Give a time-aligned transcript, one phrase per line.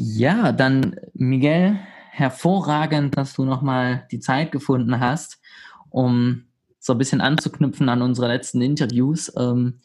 [0.00, 1.76] Ja, dann Miguel,
[2.12, 5.40] hervorragend, dass du nochmal die Zeit gefunden hast,
[5.90, 6.44] um
[6.78, 9.80] so ein bisschen anzuknüpfen an unsere letzten Interviews ähm,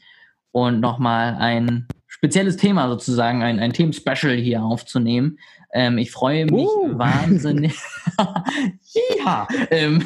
[0.52, 5.40] und nochmal ein spezielles Thema sozusagen, ein, ein Themen-Special hier aufzunehmen.
[5.74, 6.90] Ähm, ich freue mich uh.
[6.96, 7.74] wahnsinnig.
[9.18, 10.06] ja, ähm,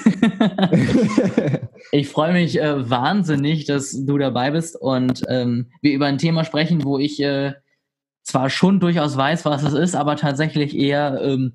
[1.92, 6.46] ich freue mich äh, wahnsinnig, dass du dabei bist und ähm, wir über ein Thema
[6.46, 7.56] sprechen, wo ich äh,
[8.28, 11.54] zwar schon durchaus weiß, was es ist, aber tatsächlich eher ähm,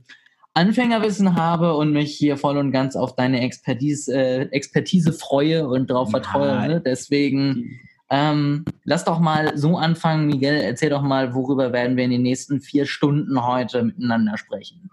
[0.54, 5.90] Anfängerwissen habe und mich hier voll und ganz auf deine Expertise, äh, Expertise freue und
[5.90, 6.66] darauf vertraue.
[6.66, 6.80] Ne?
[6.80, 10.62] Deswegen ähm, lass doch mal so anfangen, Miguel.
[10.62, 14.90] Erzähl doch mal, worüber werden wir in den nächsten vier Stunden heute miteinander sprechen.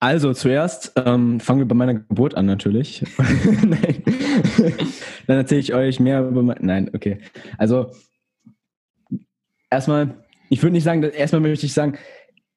[0.00, 3.04] Also zuerst ähm, fangen wir bei meiner Geburt an natürlich.
[5.26, 6.56] Dann erzähle ich euch mehr über mein.
[6.60, 7.18] Nein, okay.
[7.58, 7.90] Also
[9.70, 11.98] erstmal, ich würde nicht sagen, erstmal möchte ich sagen,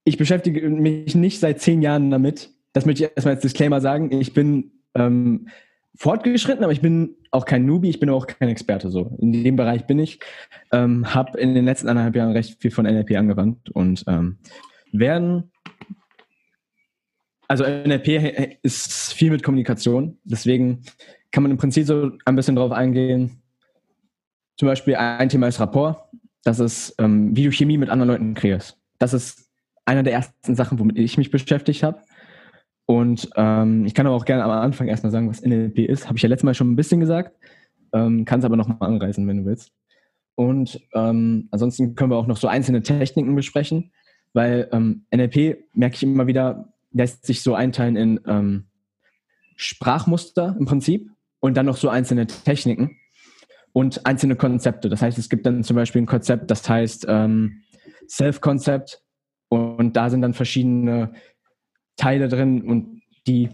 [0.03, 2.49] ich beschäftige mich nicht seit zehn Jahren damit.
[2.73, 4.11] Das möchte ich erstmal als Disclaimer sagen.
[4.11, 5.49] Ich bin ähm,
[5.95, 9.17] fortgeschritten, aber ich bin auch kein Newbie, ich bin auch kein Experte so.
[9.19, 10.19] In dem Bereich bin ich.
[10.71, 14.37] Ähm, habe in den letzten anderthalb Jahren recht viel von NLP angewandt und ähm,
[14.91, 15.51] werden
[17.49, 20.83] also NLP ist viel mit Kommunikation, deswegen
[21.31, 23.41] kann man im Prinzip so ein bisschen drauf eingehen.
[24.55, 26.09] Zum Beispiel ein Thema ist Rapport
[26.43, 28.77] das ist, ähm, wie du Chemie mit anderen Leuten kreierst.
[28.97, 29.49] Das ist
[29.85, 32.01] einer der ersten Sachen, womit ich mich beschäftigt habe.
[32.85, 36.07] Und ähm, ich kann aber auch gerne am Anfang erstmal sagen, was NLP ist.
[36.07, 37.37] Habe ich ja letztes Mal schon ein bisschen gesagt.
[37.93, 39.71] Ähm, kann es aber nochmal anreißen, wenn du willst.
[40.35, 43.91] Und ähm, ansonsten können wir auch noch so einzelne Techniken besprechen,
[44.33, 48.65] weil ähm, NLP, merke ich immer wieder, lässt sich so einteilen in ähm,
[49.55, 52.98] Sprachmuster im Prinzip und dann noch so einzelne Techniken
[53.73, 54.89] und einzelne Konzepte.
[54.89, 57.61] Das heißt, es gibt dann zum Beispiel ein Konzept, das heißt ähm,
[58.07, 59.01] Self-Concept
[59.49, 61.13] und da sind dann verschiedene
[61.95, 63.49] Teile drin und die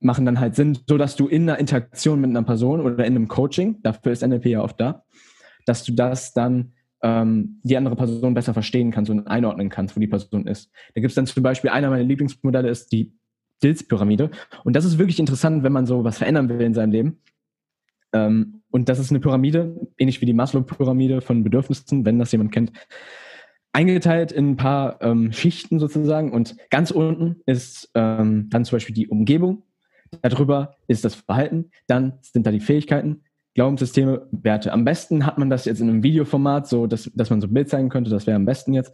[0.00, 3.16] machen dann halt Sinn, so dass du in einer Interaktion mit einer Person oder in
[3.16, 5.04] einem Coaching, dafür ist NLP ja oft da,
[5.66, 6.72] dass du das dann
[7.02, 10.70] ähm, die andere Person besser verstehen kannst und einordnen kannst, wo die Person ist.
[10.94, 13.12] Da gibt es dann zum Beispiel, einer meiner Lieblingsmodelle ist die
[13.62, 14.30] Dills-Pyramide.
[14.64, 17.20] Und das ist wirklich interessant, wenn man so was verändern will in seinem Leben.
[18.12, 22.50] Ähm, und das ist eine Pyramide, ähnlich wie die Maslow-Pyramide von Bedürfnissen, wenn das jemand
[22.50, 22.72] kennt,
[23.72, 26.32] eingeteilt in ein paar ähm, Schichten sozusagen.
[26.32, 29.62] Und ganz unten ist ähm, dann zum Beispiel die Umgebung.
[30.22, 31.70] Darüber ist das Verhalten.
[31.86, 33.22] Dann sind da die Fähigkeiten,
[33.54, 34.72] Glaubenssysteme, Werte.
[34.72, 37.54] Am besten hat man das jetzt in einem Videoformat, so dass, dass man so ein
[37.54, 38.10] Bild zeigen könnte.
[38.10, 38.92] Das wäre am besten jetzt.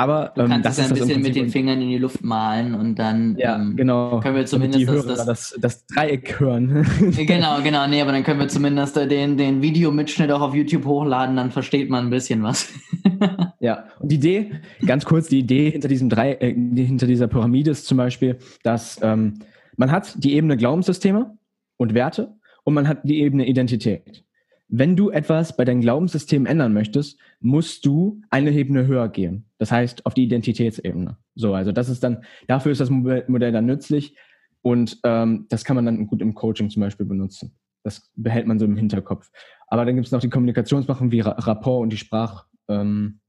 [0.00, 2.74] Aber du ähm, kannst ähm, es ein bisschen mit den Fingern in die Luft malen
[2.74, 4.20] und dann ja, ähm, genau.
[4.20, 6.86] können wir zumindest die das, das, das, Dreieck hören.
[7.16, 11.36] genau, genau, nee, aber dann können wir zumindest den, den Videomitschnitt auch auf YouTube hochladen,
[11.36, 12.72] dann versteht man ein bisschen was.
[13.60, 14.52] ja, und die Idee,
[14.86, 18.98] ganz kurz, die Idee hinter diesem Drei, äh, hinter dieser Pyramide ist zum Beispiel, dass
[19.02, 19.40] ähm,
[19.76, 21.36] man hat die Ebene Glaubenssysteme
[21.76, 22.34] und Werte
[22.64, 24.24] und man hat die Ebene Identität.
[24.72, 29.46] Wenn du etwas bei deinem Glaubenssystem ändern möchtest, musst du eine Ebene höher gehen.
[29.58, 31.16] Das heißt, auf die Identitätsebene.
[31.34, 34.16] So, also das ist dann, dafür ist das Modell dann nützlich
[34.62, 37.56] und ähm, das kann man dann gut im Coaching zum Beispiel benutzen.
[37.82, 39.30] Das behält man so im Hinterkopf.
[39.66, 43.20] Aber dann gibt es noch die Kommunikationsmachen wie Rapport und die Sprach, ähm,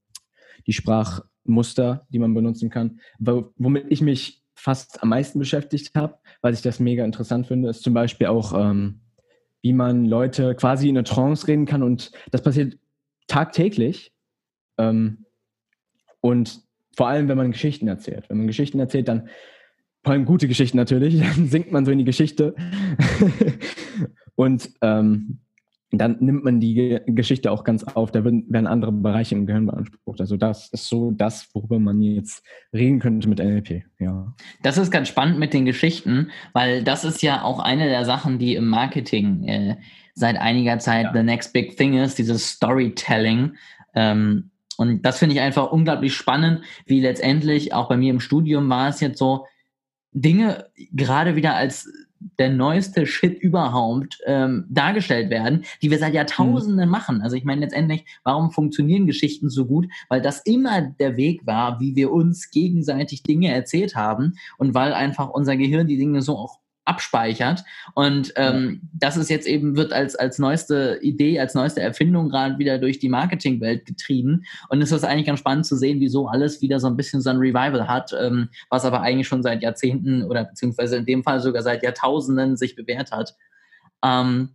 [0.68, 3.00] die Sprachmuster, die man benutzen kann.
[3.18, 7.82] Womit ich mich fast am meisten beschäftigt habe, weil ich das mega interessant finde, ist
[7.82, 9.00] zum Beispiel auch ähm,
[9.62, 11.82] wie man Leute quasi in eine Trance reden kann.
[11.82, 12.78] Und das passiert
[13.28, 14.12] tagtäglich.
[14.78, 15.24] Ähm,
[16.20, 16.60] und
[16.96, 18.28] vor allem, wenn man Geschichten erzählt.
[18.28, 19.28] Wenn man Geschichten erzählt, dann,
[20.04, 22.54] vor allem gute Geschichten natürlich, dann sinkt man so in die Geschichte.
[24.34, 25.40] und ähm,
[25.92, 28.10] dann nimmt man die Geschichte auch ganz auf.
[28.10, 30.20] Da werden andere Bereiche im Gehirn beansprucht.
[30.20, 32.42] Also das ist so das, worüber man jetzt
[32.72, 33.82] reden könnte mit NLP.
[33.98, 34.34] Ja.
[34.62, 38.38] Das ist ganz spannend mit den Geschichten, weil das ist ja auch eine der Sachen,
[38.38, 39.76] die im Marketing äh,
[40.14, 41.12] seit einiger Zeit ja.
[41.12, 43.56] the next big thing ist, dieses Storytelling.
[43.94, 48.68] Ähm, und das finde ich einfach unglaublich spannend, wie letztendlich auch bei mir im Studium
[48.70, 49.44] war es jetzt so,
[50.14, 51.90] Dinge gerade wieder als
[52.38, 56.90] der neueste Shit überhaupt ähm, dargestellt werden, die wir seit Jahrtausenden mhm.
[56.90, 57.20] machen.
[57.22, 59.86] Also ich meine letztendlich, warum funktionieren Geschichten so gut?
[60.08, 64.92] Weil das immer der Weg war, wie wir uns gegenseitig Dinge erzählt haben und weil
[64.92, 67.64] einfach unser Gehirn die Dinge so auch abspeichert.
[67.94, 72.58] Und ähm, das ist jetzt eben, wird als, als neueste Idee, als neueste Erfindung gerade
[72.58, 74.44] wieder durch die Marketingwelt getrieben.
[74.68, 77.30] Und es ist eigentlich ganz spannend zu sehen, wieso alles wieder so ein bisschen so
[77.30, 81.40] ein Revival hat, ähm, was aber eigentlich schon seit Jahrzehnten oder beziehungsweise in dem Fall
[81.40, 83.36] sogar seit Jahrtausenden sich bewährt hat.
[84.04, 84.50] Ähm,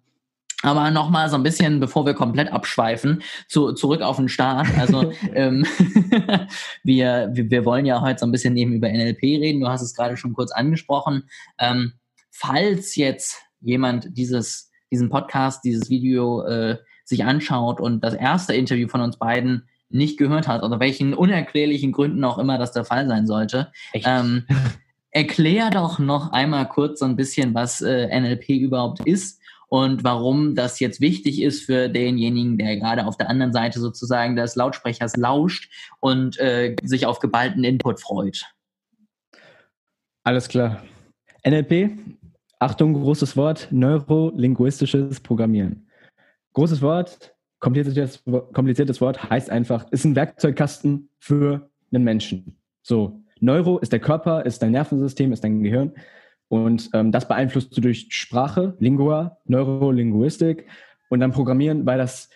[0.63, 4.67] aber nochmal so ein bisschen, bevor wir komplett abschweifen, zu, zurück auf den Start.
[4.77, 5.65] Also ähm,
[6.83, 9.61] wir, wir, wollen ja heute so ein bisschen eben über NLP reden.
[9.61, 11.29] Du hast es gerade schon kurz angesprochen.
[11.59, 11.93] Ähm,
[12.37, 18.87] falls jetzt jemand dieses, diesen Podcast, dieses Video äh, sich anschaut und das erste Interview
[18.87, 23.07] von uns beiden nicht gehört hat, oder welchen unerklärlichen Gründen auch immer das der Fall
[23.07, 24.45] sein sollte, ähm,
[25.11, 30.53] erklär doch noch einmal kurz so ein bisschen, was äh, NLP überhaupt ist und warum
[30.53, 35.17] das jetzt wichtig ist für denjenigen, der gerade auf der anderen Seite sozusagen des Lautsprechers
[35.17, 38.45] lauscht und äh, sich auf geballten Input freut.
[40.23, 40.83] Alles klar.
[41.45, 41.97] NLP
[42.59, 45.87] Achtung, großes Wort, neurolinguistisches Programmieren.
[46.53, 52.57] Großes Wort, kompliziertes, kompliziertes Wort, heißt einfach, ist ein Werkzeugkasten für einen Menschen.
[52.81, 55.93] So, Neuro ist der Körper, ist dein Nervensystem, ist dein Gehirn.
[56.47, 60.65] Und ähm, das beeinflusst du durch Sprache, Lingua, Neurolinguistik
[61.09, 62.29] und dann Programmieren, weil das,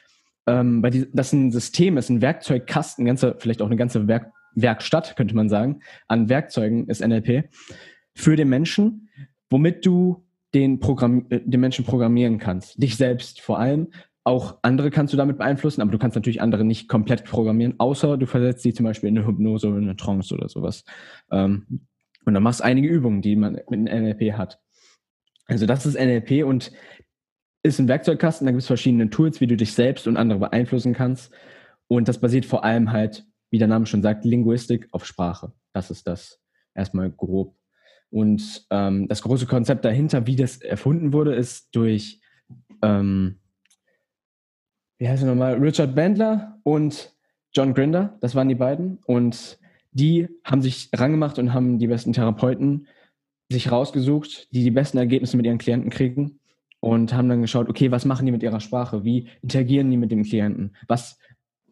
[0.46, 4.32] ähm, weil die, das ein System ist, ein Werkzeugkasten, ganze, vielleicht auch eine ganze Werk,
[4.54, 7.50] Werkstatt, könnte man sagen, an Werkzeugen ist NLP
[8.14, 9.10] für den Menschen
[9.52, 10.26] womit du
[10.56, 12.82] den, Programm äh, den Menschen programmieren kannst.
[12.82, 13.90] Dich selbst vor allem.
[14.24, 18.18] Auch andere kannst du damit beeinflussen, aber du kannst natürlich andere nicht komplett programmieren, außer
[18.18, 20.84] du versetzt sie zum Beispiel in eine Hypnose oder in eine Trance oder sowas.
[21.32, 21.88] Ähm,
[22.26, 24.60] und dann machst du einige Übungen, die man mit NLP hat.
[25.48, 26.72] Also das ist NLP und
[27.64, 30.94] ist ein Werkzeugkasten, da gibt es verschiedene Tools, wie du dich selbst und andere beeinflussen
[30.94, 31.32] kannst.
[31.88, 35.52] Und das basiert vor allem halt, wie der Name schon sagt, Linguistik auf Sprache.
[35.74, 36.40] Das ist das
[36.74, 37.56] erstmal grob.
[38.12, 42.22] Und ähm, das große Konzept dahinter, wie das erfunden wurde, ist durch,
[42.82, 43.40] ähm,
[44.98, 47.16] wie heißt er nochmal, Richard Bandler und
[47.54, 49.00] John Grinder, das waren die beiden.
[49.06, 49.58] Und
[49.92, 52.88] die haben sich rangemacht und haben die besten Therapeuten
[53.50, 56.40] sich rausgesucht, die die besten Ergebnisse mit ihren Klienten kriegen
[56.80, 59.04] und haben dann geschaut, okay, was machen die mit ihrer Sprache?
[59.04, 60.76] Wie interagieren die mit dem Klienten?
[60.88, 61.18] Was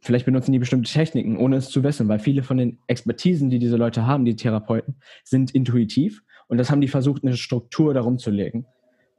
[0.01, 3.59] vielleicht benutzen die bestimmte Techniken, ohne es zu wissen, weil viele von den Expertisen, die
[3.59, 8.18] diese Leute haben, die Therapeuten, sind intuitiv und das haben die versucht, eine Struktur darum
[8.18, 8.66] zu legen.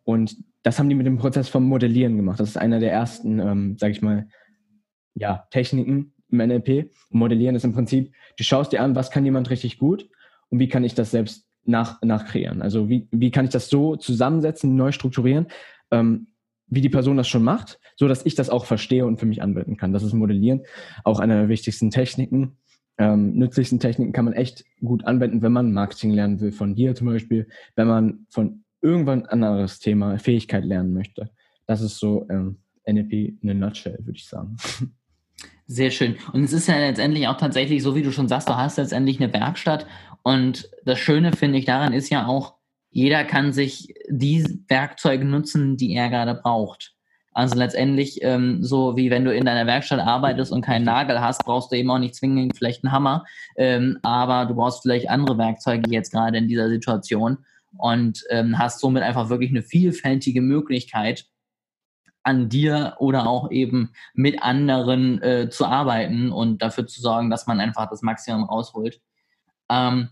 [0.04, 2.40] Und das haben die mit dem Prozess vom Modellieren gemacht.
[2.40, 4.28] Das ist einer der ersten, ähm, sage ich mal,
[5.14, 6.90] ja, Techniken im NLP.
[7.08, 10.08] Modellieren ist im Prinzip, du schaust dir an, was kann jemand richtig gut
[10.48, 12.62] und wie kann ich das selbst nach, nachkreieren.
[12.62, 15.46] Also wie, wie kann ich das so zusammensetzen, neu strukturieren,
[15.92, 16.26] ähm,
[16.66, 19.40] wie die Person das schon macht, so dass ich das auch verstehe und für mich
[19.40, 19.92] anwenden kann.
[19.92, 20.62] Das ist Modellieren,
[21.04, 22.56] auch eine der wichtigsten Techniken
[23.00, 26.94] ähm, nützlichsten Techniken kann man echt gut anwenden, wenn man Marketing lernen will, von dir
[26.94, 31.30] zum Beispiel, wenn man von irgendwann anderes Thema, Fähigkeit lernen möchte.
[31.66, 34.56] Das ist so ähm, NLP in a nutshell, würde ich sagen.
[35.66, 36.16] Sehr schön.
[36.34, 39.18] Und es ist ja letztendlich auch tatsächlich so, wie du schon sagst, du hast letztendlich
[39.18, 39.86] eine Werkstatt.
[40.22, 42.56] Und das Schöne, finde ich, daran ist ja auch,
[42.90, 46.96] jeder kann sich die Werkzeuge nutzen, die er gerade braucht.
[47.32, 51.44] Also letztendlich, ähm, so wie wenn du in deiner Werkstatt arbeitest und keinen Nagel hast,
[51.44, 53.24] brauchst du eben auch nicht zwingend vielleicht einen Hammer,
[53.56, 57.38] ähm, aber du brauchst vielleicht andere Werkzeuge jetzt gerade in dieser Situation
[57.78, 61.26] und ähm, hast somit einfach wirklich eine vielfältige Möglichkeit,
[62.22, 67.46] an dir oder auch eben mit anderen äh, zu arbeiten und dafür zu sorgen, dass
[67.46, 69.00] man einfach das Maximum rausholt.
[69.70, 70.10] Ähm,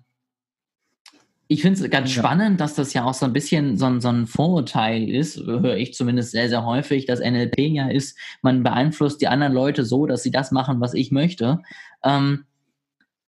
[1.51, 2.23] ich finde es ganz ja.
[2.23, 5.77] spannend, dass das ja auch so ein bisschen so ein, so ein Vorurteil ist, höre
[5.77, 10.07] ich zumindest sehr, sehr häufig, dass NLP ja ist, man beeinflusst die anderen Leute so,
[10.07, 11.61] dass sie das machen, was ich möchte.
[12.05, 12.45] Ähm,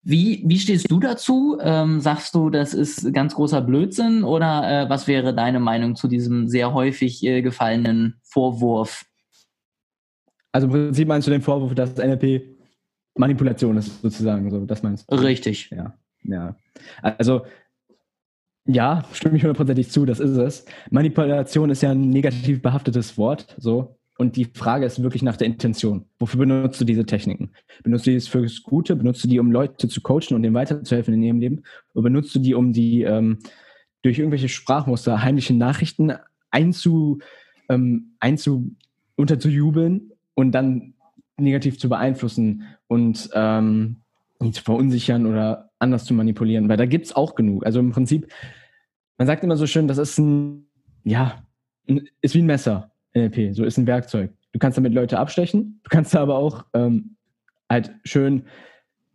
[0.02, 1.58] wie, wie stehst du dazu?
[1.62, 6.06] Ähm, sagst du, das ist ganz großer Blödsinn oder äh, was wäre deine Meinung zu
[6.06, 9.06] diesem sehr häufig äh, gefallenen Vorwurf?
[10.52, 12.42] Also im Prinzip meinst du den Vorwurf, dass NLP
[13.16, 15.16] Manipulation ist, sozusagen, so, das meinst du?
[15.16, 15.70] Richtig.
[15.70, 16.56] Ja, ja.
[17.02, 17.42] Also
[18.72, 20.64] ja, stimme ich hundertprozentig zu, das ist es.
[20.90, 23.96] Manipulation ist ja ein negativ behaftetes Wort, so.
[24.20, 26.04] Und die Frage ist wirklich nach der Intention.
[26.18, 27.52] Wofür benutzt du diese Techniken?
[27.82, 28.94] Benutzt du die fürs Gute?
[28.94, 31.62] Benutzt du die, um Leute zu coachen und denen weiterzuhelfen in ihrem Leben?
[31.94, 33.38] Oder benutzt du die, um die ähm,
[34.02, 36.12] durch irgendwelche Sprachmuster, heimliche Nachrichten
[36.50, 37.20] einzu,
[37.70, 38.76] ähm, einzu
[39.16, 40.92] unterzujubeln und dann
[41.38, 44.02] negativ zu beeinflussen und ähm,
[44.52, 46.68] zu verunsichern oder anders zu manipulieren?
[46.68, 47.64] Weil da gibt es auch genug.
[47.64, 48.30] Also im Prinzip
[49.20, 50.64] man sagt immer so schön, das ist ein,
[51.04, 51.44] ja,
[52.22, 54.32] ist wie ein Messer, NLP, so ist ein Werkzeug.
[54.52, 57.16] Du kannst damit Leute abstechen, du kannst aber auch ähm,
[57.68, 58.44] halt schön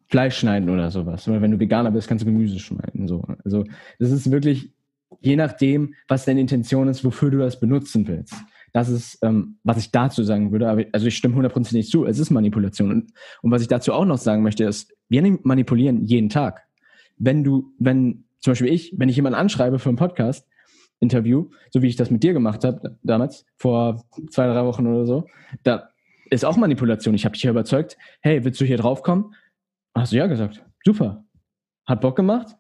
[0.08, 1.28] Fleisch schneiden oder sowas.
[1.28, 3.08] Oder wenn du Veganer bist, kannst du Gemüse schneiden.
[3.08, 3.26] So.
[3.44, 3.64] Also
[3.98, 4.70] das ist wirklich
[5.22, 8.36] je nachdem, was deine Intention ist, wofür du das benutzen willst.
[8.74, 10.70] Das ist, ähm, was ich dazu sagen würde.
[10.70, 12.92] Aber, also ich stimme hundertprozentig zu, es ist Manipulation.
[12.92, 16.62] Und, und was ich dazu auch noch sagen möchte, ist, wir manipulieren jeden Tag.
[17.18, 21.88] Wenn du, wenn, zum Beispiel ich, wenn ich jemanden anschreibe für ein Podcast-Interview, so wie
[21.88, 25.26] ich das mit dir gemacht habe damals, vor zwei, drei Wochen oder so,
[25.64, 25.90] da
[26.30, 27.16] ist auch Manipulation.
[27.16, 29.34] Ich habe dich ja überzeugt, hey, willst du hier draufkommen?
[29.96, 30.64] Hast du ja gesagt.
[30.86, 31.26] Super.
[31.88, 32.56] Hat Bock gemacht?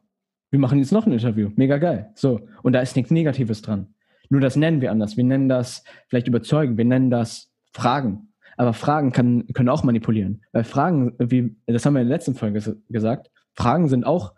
[0.49, 1.51] Wir machen jetzt noch ein Interview.
[1.55, 2.09] Mega geil.
[2.15, 2.47] So.
[2.63, 3.93] Und da ist nichts Negatives dran.
[4.29, 5.17] Nur das nennen wir anders.
[5.17, 6.79] Wir nennen das vielleicht überzeugen.
[6.79, 8.33] Wir nennen das Fragen.
[8.57, 10.41] Aber Fragen kann, können auch manipulieren.
[10.51, 14.33] Weil Fragen, wie, das haben wir in der letzten Folge gesagt, Fragen sind auch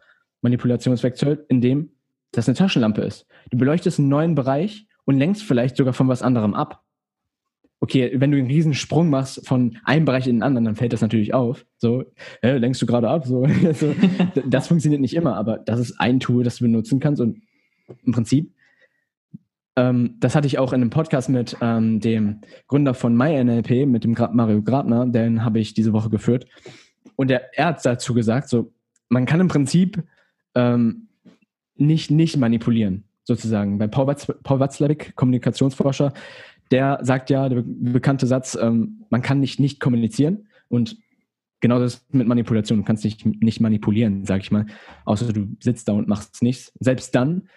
[0.48, 1.92] Manipulationswerkzeug, in dem
[2.32, 3.25] das eine Taschenlampe ist.
[3.51, 6.84] Du beleuchtest einen neuen Bereich und lenkst vielleicht sogar von was anderem ab
[7.80, 10.94] okay, wenn du einen riesen Sprung machst von einem Bereich in den anderen, dann fällt
[10.94, 11.66] das natürlich auf.
[11.77, 12.06] So,
[12.42, 13.25] äh, lenkst du gerade ab.
[13.25, 13.44] So.
[13.66, 13.94] also,
[14.46, 17.22] das funktioniert nicht immer, aber das ist ein Tool, das du benutzen kannst.
[17.22, 17.42] Und
[18.04, 18.54] im Prinzip,
[19.75, 24.04] ähm, das hatte ich auch in einem Podcast mit ähm, dem Gründer von MyNLP, mit
[24.04, 26.48] dem Mario Grabner, den habe ich diese Woche geführt.
[27.16, 28.74] Und er, er hat dazu gesagt, so,
[29.10, 30.04] man kann im Prinzip
[30.57, 31.07] ähm,
[31.75, 33.77] nicht, nicht manipulieren, sozusagen.
[33.77, 36.13] Bei Paul, Watz, Paul Watzlawick, Kommunikationsforscher,
[36.71, 40.97] der sagt ja, der bekannte Satz, ähm, man kann nicht nicht kommunizieren und
[41.61, 42.79] genau das mit Manipulation.
[42.79, 44.65] Du kannst dich nicht manipulieren, sag ich mal,
[45.05, 46.73] außer du sitzt da und machst nichts.
[46.79, 47.47] Selbst dann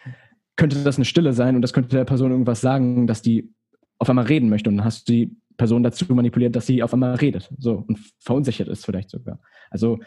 [0.57, 3.52] könnte das eine Stille sein und das könnte der Person irgendwas sagen, dass die
[3.99, 6.92] auf einmal reden möchte und dann hast du die Person dazu manipuliert, dass sie auf
[6.92, 9.40] einmal redet, so und verunsichert ist vielleicht sogar.
[9.71, 9.99] Also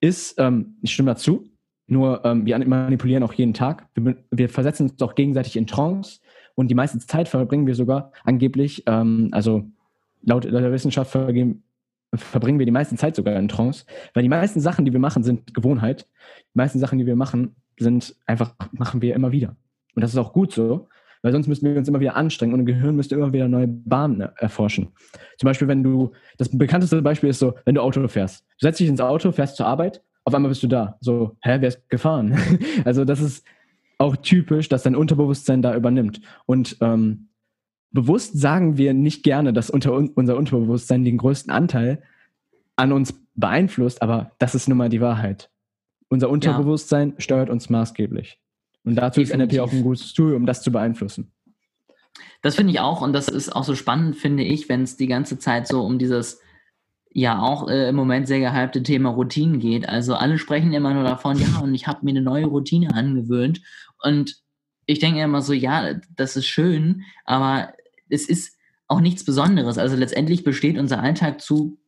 [0.00, 1.48] ist, ähm, ich stimme dazu,
[1.86, 3.86] nur ähm, wir manipulieren auch jeden Tag.
[3.94, 6.20] Wir, wir versetzen uns auch gegenseitig in Trance
[6.54, 9.64] und die meiste Zeit verbringen wir sogar angeblich, ähm, also
[10.22, 14.84] laut, der Wissenschaft verbringen wir die meiste Zeit sogar in Trance, weil die meisten Sachen,
[14.84, 16.06] die wir machen, sind Gewohnheit.
[16.54, 19.56] Die meisten Sachen, die wir machen, sind einfach, machen wir immer wieder.
[19.94, 20.88] Und das ist auch gut so,
[21.22, 23.66] weil sonst müssten wir uns immer wieder anstrengen und ein Gehirn müsste immer wieder neue
[23.66, 24.88] Bahnen erforschen.
[25.38, 28.44] Zum Beispiel, wenn du, das bekannteste Beispiel ist so, wenn du Auto fährst.
[28.60, 30.96] Du setzt dich ins Auto, fährst zur Arbeit, auf einmal bist du da.
[31.00, 32.38] So, hä, wer ist gefahren?
[32.84, 33.44] also das ist,
[33.98, 36.20] auch typisch, dass dein Unterbewusstsein da übernimmt.
[36.46, 37.28] Und ähm,
[37.90, 42.02] bewusst sagen wir nicht gerne, dass unter unser Unterbewusstsein den größten Anteil
[42.76, 45.50] an uns beeinflusst, aber das ist nun mal die Wahrheit.
[46.08, 47.20] Unser Unterbewusstsein ja.
[47.20, 48.40] steuert uns maßgeblich.
[48.84, 49.52] Und dazu Definitiv.
[49.52, 51.32] ist NLP auch ein gutes Tool, um das zu beeinflussen.
[52.42, 55.06] Das finde ich auch und das ist auch so spannend, finde ich, wenn es die
[55.06, 56.40] ganze Zeit so um dieses
[57.14, 59.88] ja auch äh, im Moment sehr gehypte Thema Routinen geht.
[59.88, 63.62] Also alle sprechen immer nur davon, ja, und ich habe mir eine neue Routine angewöhnt.
[64.02, 64.36] Und
[64.84, 67.72] ich denke immer so, ja, das ist schön, aber
[68.10, 69.78] es ist auch nichts Besonderes.
[69.78, 71.78] Also letztendlich besteht unser Alltag zu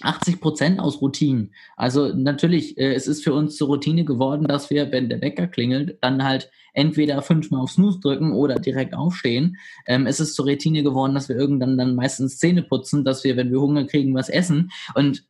[0.00, 1.52] 80 Prozent aus Routinen.
[1.76, 5.46] Also natürlich, äh, es ist für uns zur Routine geworden, dass wir, wenn der Wecker
[5.46, 9.58] klingelt, dann halt entweder fünfmal auf Snooze drücken oder direkt aufstehen.
[9.86, 13.36] Ähm, es ist zur Routine geworden, dass wir irgendwann dann meistens Zähne putzen, dass wir,
[13.36, 14.70] wenn wir Hunger kriegen, was essen.
[14.94, 15.24] Und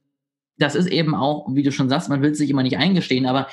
[0.59, 3.27] das ist eben auch, wie du schon sagst, man will es sich immer nicht eingestehen,
[3.27, 3.49] aber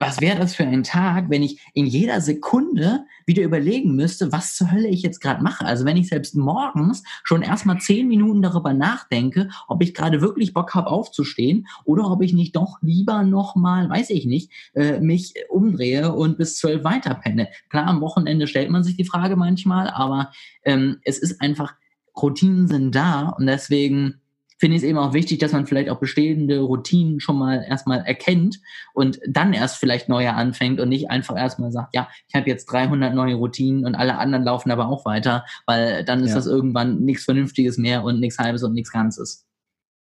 [0.00, 4.54] was wäre das für ein Tag, wenn ich in jeder Sekunde wieder überlegen müsste, was
[4.54, 5.64] zur Hölle ich jetzt gerade mache?
[5.64, 10.54] Also wenn ich selbst morgens schon erstmal zehn Minuten darüber nachdenke, ob ich gerade wirklich
[10.54, 15.34] Bock habe aufzustehen oder ob ich nicht doch lieber nochmal, weiß ich nicht, äh, mich
[15.48, 17.48] umdrehe und bis zwölf weiter penne.
[17.68, 20.30] Klar, am Wochenende stellt man sich die Frage manchmal, aber
[20.64, 21.74] ähm, es ist einfach,
[22.20, 24.20] Routinen sind da und deswegen
[24.58, 28.04] finde ich es eben auch wichtig, dass man vielleicht auch bestehende Routinen schon mal erstmal
[28.04, 28.60] erkennt
[28.92, 32.66] und dann erst vielleicht neue anfängt und nicht einfach erstmal sagt, ja, ich habe jetzt
[32.66, 36.34] 300 neue Routinen und alle anderen laufen aber auch weiter, weil dann ist ja.
[36.36, 39.46] das irgendwann nichts Vernünftiges mehr und nichts Halbes und nichts Ganzes.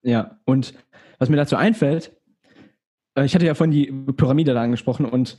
[0.02, 0.75] Ja, und
[1.18, 2.12] was mir dazu einfällt,
[3.14, 5.38] äh, ich hatte ja vorhin die Pyramide da angesprochen und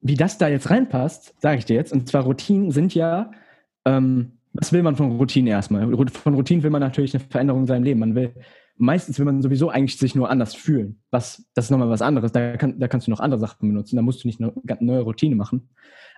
[0.00, 1.92] wie das da jetzt reinpasst, sage ich dir jetzt.
[1.92, 3.30] Und zwar Routinen sind ja
[3.86, 5.82] ähm, was will man von Routinen erstmal?
[6.08, 8.00] Von Routinen will man natürlich eine Veränderung in seinem Leben.
[8.00, 8.34] Man will,
[8.76, 11.00] meistens will man sowieso eigentlich sich nur anders fühlen.
[11.10, 12.32] Was, das ist nochmal was anderes.
[12.32, 13.96] Da, kann, da kannst du noch andere Sachen benutzen.
[13.96, 15.68] Da musst du nicht eine neue Routine machen.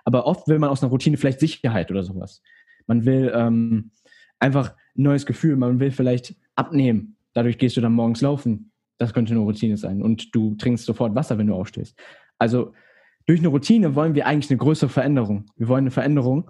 [0.05, 2.41] Aber oft will man aus einer Routine vielleicht Sicherheit oder sowas.
[2.87, 3.91] Man will ähm,
[4.39, 5.55] einfach ein neues Gefühl.
[5.55, 7.15] Man will vielleicht abnehmen.
[7.33, 8.71] Dadurch gehst du dann morgens laufen.
[8.97, 10.01] Das könnte eine Routine sein.
[10.01, 11.97] Und du trinkst sofort Wasser, wenn du aufstehst.
[12.37, 12.73] Also
[13.27, 15.45] durch eine Routine wollen wir eigentlich eine größere Veränderung.
[15.55, 16.49] Wir wollen eine Veränderung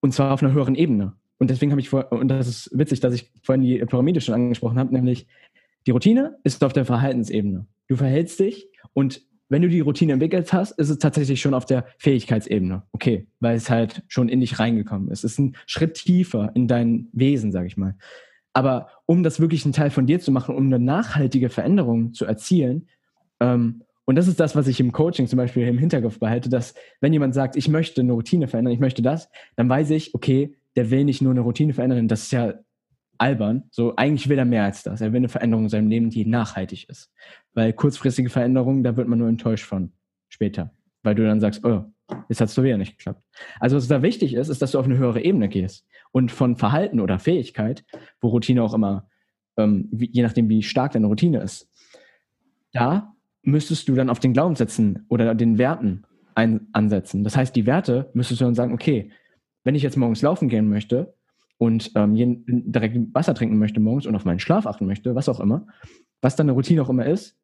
[0.00, 1.14] und zwar auf einer höheren Ebene.
[1.44, 4.34] Und deswegen habe ich vor, und das ist witzig, dass ich vorhin die Pyramide schon
[4.34, 5.26] angesprochen habe, nämlich
[5.86, 7.66] die Routine ist auf der Verhaltensebene.
[7.86, 9.20] Du verhältst dich und
[9.50, 12.84] wenn du die Routine entwickelt hast, ist es tatsächlich schon auf der Fähigkeitsebene.
[12.92, 15.22] Okay, weil es halt schon in dich reingekommen ist.
[15.22, 17.94] Es ist ein Schritt tiefer in dein Wesen, sag ich mal.
[18.54, 22.24] Aber um das wirklich ein Teil von dir zu machen, um eine nachhaltige Veränderung zu
[22.24, 22.88] erzielen,
[23.40, 26.74] ähm, und das ist das, was ich im Coaching zum Beispiel im Hinterkopf behalte, dass
[27.02, 30.56] wenn jemand sagt, ich möchte eine Routine verändern, ich möchte das, dann weiß ich, okay,
[30.76, 32.54] der will nicht nur eine Routine verändern, das ist ja
[33.18, 33.64] albern.
[33.70, 35.00] So, eigentlich will er mehr als das.
[35.00, 37.12] Er will eine Veränderung in seinem Leben, die nachhaltig ist.
[37.52, 39.92] Weil kurzfristige Veränderungen, da wird man nur enttäuscht von
[40.28, 40.70] später.
[41.02, 41.84] Weil du dann sagst, oh,
[42.28, 43.22] jetzt hat es doch wieder nicht geklappt.
[43.60, 45.86] Also was da wichtig ist, ist, dass du auf eine höhere Ebene gehst.
[46.12, 47.84] Und von Verhalten oder Fähigkeit,
[48.20, 49.08] wo Routine auch immer,
[49.56, 51.70] ähm, wie, je nachdem, wie stark deine Routine ist,
[52.72, 56.04] da müsstest du dann auf den Glaubenssätzen oder den Werten
[56.34, 57.24] ein, ansetzen.
[57.24, 59.10] Das heißt, die Werte müsstest du dann sagen, okay,
[59.64, 61.14] wenn ich jetzt morgens laufen gehen möchte,
[61.58, 62.14] und ähm,
[62.46, 65.66] direkt Wasser trinken möchte morgens und auf meinen Schlaf achten möchte, was auch immer,
[66.20, 67.38] was dann eine Routine auch immer ist,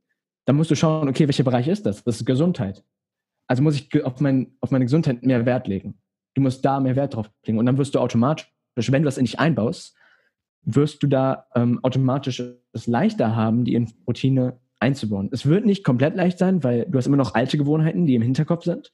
[0.47, 2.03] dann musst du schauen, okay, welcher Bereich ist das?
[2.03, 2.85] Das ist Gesundheit.
[3.47, 5.99] Also muss ich auf, mein, auf meine Gesundheit mehr Wert legen.
[6.35, 7.59] Du musst da mehr Wert drauf legen.
[7.59, 9.97] Und dann wirst du automatisch, wenn du das in dich einbaust,
[10.63, 15.29] wirst du da ähm, automatisch es leichter haben, die in Routine einzubauen.
[15.33, 18.23] Es wird nicht komplett leicht sein, weil du hast immer noch alte Gewohnheiten, die im
[18.23, 18.93] Hinterkopf sind.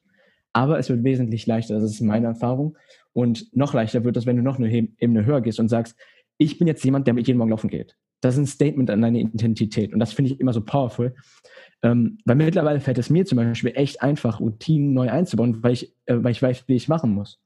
[0.57, 1.75] Aber es wird wesentlich leichter.
[1.75, 2.79] Das ist meine Erfahrung.
[3.13, 5.95] Und noch leichter wird das, wenn du noch eine Ebene höher gehst und sagst,
[6.39, 7.95] ich bin jetzt jemand, der mit jedem Morgen laufen geht.
[8.23, 9.93] Das ist ein Statement an deine Identität.
[9.93, 11.15] Und das finde ich immer so powerful.
[11.83, 15.95] Ähm, weil mittlerweile fällt es mir zum Beispiel echt einfach, Routinen neu einzubauen, weil ich,
[16.07, 17.39] äh, weil ich weiß, wie ich machen muss.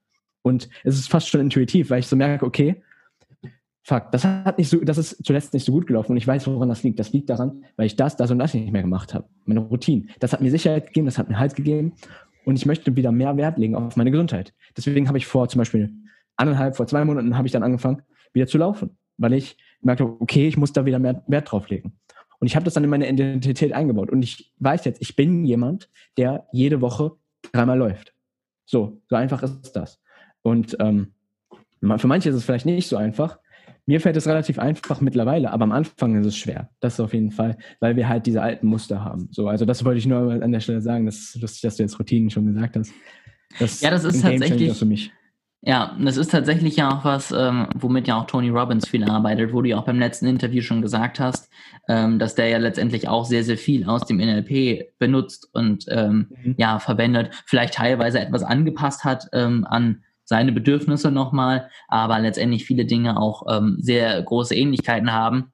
[0.43, 2.81] Und es ist fast schon intuitiv, weil ich so merke, okay,
[3.83, 6.47] fuck, das hat nicht so, das ist zuletzt nicht so gut gelaufen und ich weiß,
[6.47, 7.01] woran das liegt.
[7.01, 9.27] Das liegt daran, weil ich das, das und das nicht mehr gemacht habe.
[9.47, 10.07] Meine Routine.
[10.21, 11.95] Das hat mir Sicherheit gegeben, das hat mir Halt gegeben
[12.45, 14.55] und ich möchte wieder mehr Wert legen auf meine Gesundheit.
[14.77, 15.93] Deswegen habe ich vor zum Beispiel
[16.37, 20.49] anderthalb, vor zwei Monaten habe ich dann angefangen, wieder zu laufen, weil ich merkte, okay,
[20.49, 21.93] ich muss da wieder mehr Wert drauf legen.
[22.39, 24.11] Und ich habe das dann in meine Identität eingebaut.
[24.11, 27.13] Und ich weiß jetzt, ich bin jemand, der jede Woche
[27.53, 28.15] dreimal läuft.
[28.65, 30.01] So, so einfach ist das.
[30.43, 31.13] Und ähm,
[31.97, 33.39] für manche ist es vielleicht nicht so einfach,
[33.87, 36.71] mir fällt es relativ einfach mittlerweile, aber am Anfang ist es schwer.
[36.81, 39.29] Das auf jeden Fall, weil wir halt diese alten Muster haben.
[39.33, 41.07] So, also das wollte ich nur an der Stelle sagen.
[41.07, 42.93] Das ist lustig, dass du jetzt Routinen schon gesagt hast.
[43.59, 45.13] Das ja, das ist tatsächlich für mich.
[45.63, 49.53] Ja, das ist tatsächlich ja auch was, ähm, womit ja auch Tony Robbins viel arbeitet,
[49.53, 51.51] wo du ja auch beim letzten Interview schon gesagt hast,
[51.87, 56.29] ähm, dass der ja letztendlich auch sehr, sehr viel aus dem NLP benutzt und ähm,
[56.43, 56.55] mhm.
[56.57, 62.85] ja, verwendet, vielleicht teilweise etwas angepasst hat ähm, an seine Bedürfnisse nochmal, aber letztendlich viele
[62.85, 65.53] Dinge auch ähm, sehr große Ähnlichkeiten haben.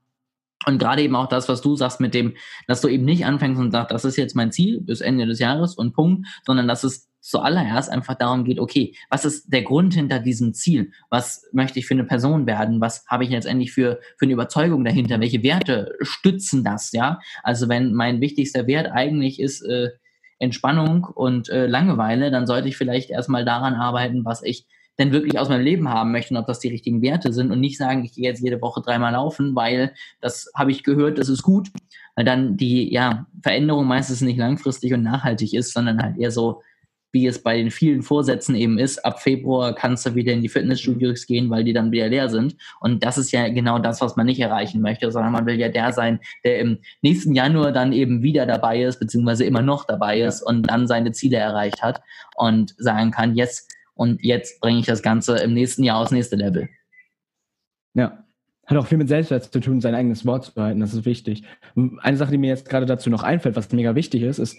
[0.67, 2.35] Und gerade eben auch das, was du sagst mit dem,
[2.67, 5.39] dass du eben nicht anfängst und sagst, das ist jetzt mein Ziel bis Ende des
[5.39, 9.95] Jahres und Punkt, sondern dass es zuallererst einfach darum geht, okay, was ist der Grund
[9.95, 10.93] hinter diesem Ziel?
[11.09, 12.83] Was möchte ich für eine Person werden?
[12.83, 15.21] Was habe ich letztendlich für, für eine Überzeugung dahinter?
[15.21, 17.19] Welche Werte stützen das, ja?
[17.43, 19.89] Also wenn mein wichtigster Wert eigentlich ist, äh,
[20.38, 24.66] Entspannung und äh, Langeweile, dann sollte ich vielleicht erstmal daran arbeiten, was ich
[24.99, 27.61] denn wirklich aus meinem Leben haben möchte und ob das die richtigen Werte sind und
[27.61, 31.29] nicht sagen, ich gehe jetzt jede Woche dreimal laufen, weil das habe ich gehört, das
[31.29, 31.70] ist gut,
[32.14, 36.62] weil dann die ja, Veränderung meistens nicht langfristig und nachhaltig ist, sondern halt eher so
[37.12, 40.49] wie es bei den vielen Vorsätzen eben ist, ab Februar kannst du wieder in die
[40.49, 42.57] Fitnessstudios gehen, weil die dann wieder leer sind.
[42.81, 45.69] Und das ist ja genau das, was man nicht erreichen möchte, sondern man will ja
[45.69, 50.21] der sein, der im nächsten Januar dann eben wieder dabei ist, beziehungsweise immer noch dabei
[50.21, 52.03] ist und dann seine Ziele erreicht hat
[52.37, 56.37] und sagen kann, yes, und jetzt bringe ich das Ganze im nächsten Jahr aufs nächste
[56.37, 56.69] Level.
[57.95, 58.27] Ja,
[58.66, 60.81] hat auch viel mit Selbstwert zu tun, sein eigenes Wort zu halten.
[60.81, 61.45] Das ist wichtig.
[61.75, 64.59] Eine Sache, die mir jetzt gerade dazu noch einfällt, was mega wichtig ist, ist,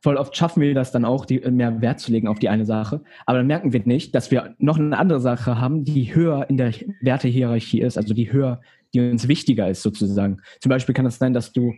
[0.00, 2.64] voll oft schaffen wir das dann auch, die, mehr Wert zu legen auf die eine
[2.64, 3.00] Sache.
[3.26, 6.56] Aber dann merken wir nicht, dass wir noch eine andere Sache haben, die höher in
[6.56, 8.60] der Wertehierarchie ist, also die höher,
[8.94, 10.38] die uns wichtiger ist sozusagen.
[10.60, 11.74] Zum Beispiel kann es das sein, dass du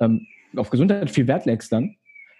[0.00, 1.96] ähm, auf Gesundheit viel Wert legst dann,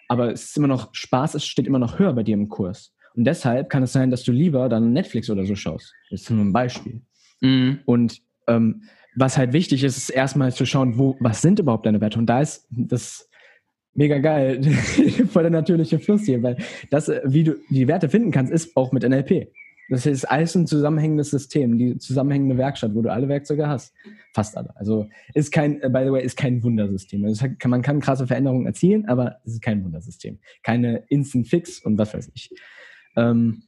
[0.08, 2.94] aber es ist immer noch Spaß, es steht immer noch höher bei dir im Kurs.
[3.14, 5.92] Und deshalb kann es sein, dass du lieber dann Netflix oder so schaust.
[6.10, 7.02] Das ist nur ein Beispiel.
[7.40, 7.80] Mhm.
[7.84, 8.82] Und ähm,
[9.16, 12.18] was halt wichtig ist, ist erstmal zu schauen, wo, was sind überhaupt deine Werte?
[12.18, 13.29] Und da ist das
[13.94, 14.62] mega geil,
[15.30, 16.56] voll der natürliche Fluss hier, weil
[16.90, 19.52] das, äh, wie du die Werte finden kannst, ist auch mit NLP.
[19.90, 23.92] Das ist alles ein zusammenhängendes System, die zusammenhängende Werkstatt, wo du alle Werkzeuge hast.
[24.32, 24.74] Fast alle.
[24.76, 27.24] Also ist kein, äh, by the way, ist kein Wundersystem.
[27.24, 30.38] Also man kann krasse Veränderungen erzielen, aber es ist kein Wundersystem.
[30.62, 32.50] Keine Instant Fix und was weiß ich.
[33.16, 33.64] Ähm,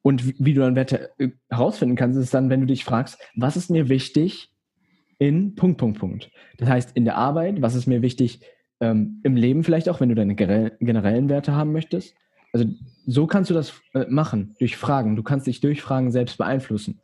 [0.00, 3.18] und wie, wie du dann Werte äh, herausfinden kannst, ist dann, wenn du dich fragst,
[3.34, 4.50] was ist mir wichtig
[5.18, 6.30] in Punkt, Punkt, Punkt.
[6.56, 8.40] Das heißt, in der Arbeit, was ist mir wichtig
[8.80, 12.14] ähm, im Leben vielleicht auch, wenn du deine generellen Werte haben möchtest.
[12.52, 12.66] Also
[13.06, 15.16] so kannst du das äh, machen, durch Fragen.
[15.16, 17.00] Du kannst dich durch Fragen selbst beeinflussen.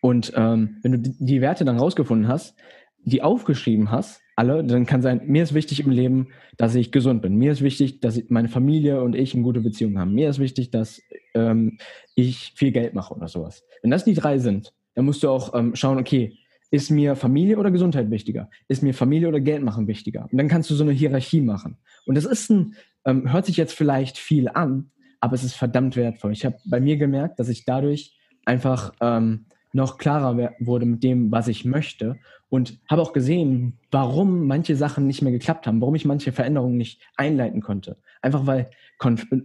[0.00, 2.56] Und ähm, wenn du die Werte dann rausgefunden hast,
[3.04, 7.20] die aufgeschrieben hast, alle, dann kann sein, mir ist wichtig im Leben, dass ich gesund
[7.20, 7.36] bin.
[7.36, 10.14] Mir ist wichtig, dass meine Familie und ich eine gute Beziehung haben.
[10.14, 11.02] Mir ist wichtig, dass
[11.34, 11.78] ähm,
[12.14, 13.64] ich viel Geld mache oder sowas.
[13.82, 16.38] Wenn das die drei sind, dann musst du auch ähm, schauen, okay,
[16.70, 18.48] ist mir Familie oder Gesundheit wichtiger?
[18.68, 20.28] Ist mir Familie oder Geld machen wichtiger?
[20.30, 21.78] Und dann kannst du so eine Hierarchie machen.
[22.06, 25.96] Und das ist ein, ähm, hört sich jetzt vielleicht viel an, aber es ist verdammt
[25.96, 26.32] wertvoll.
[26.32, 31.30] Ich habe bei mir gemerkt, dass ich dadurch einfach ähm, noch klarer wurde mit dem,
[31.30, 35.94] was ich möchte und habe auch gesehen, warum manche Sachen nicht mehr geklappt haben, warum
[35.94, 37.96] ich manche Veränderungen nicht einleiten konnte.
[38.22, 38.70] Einfach weil,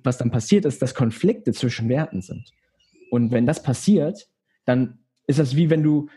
[0.03, 2.51] was dann passiert ist, dass Konflikte zwischen Werten sind.
[3.11, 4.27] Und wenn das passiert,
[4.65, 6.09] dann ist das wie wenn du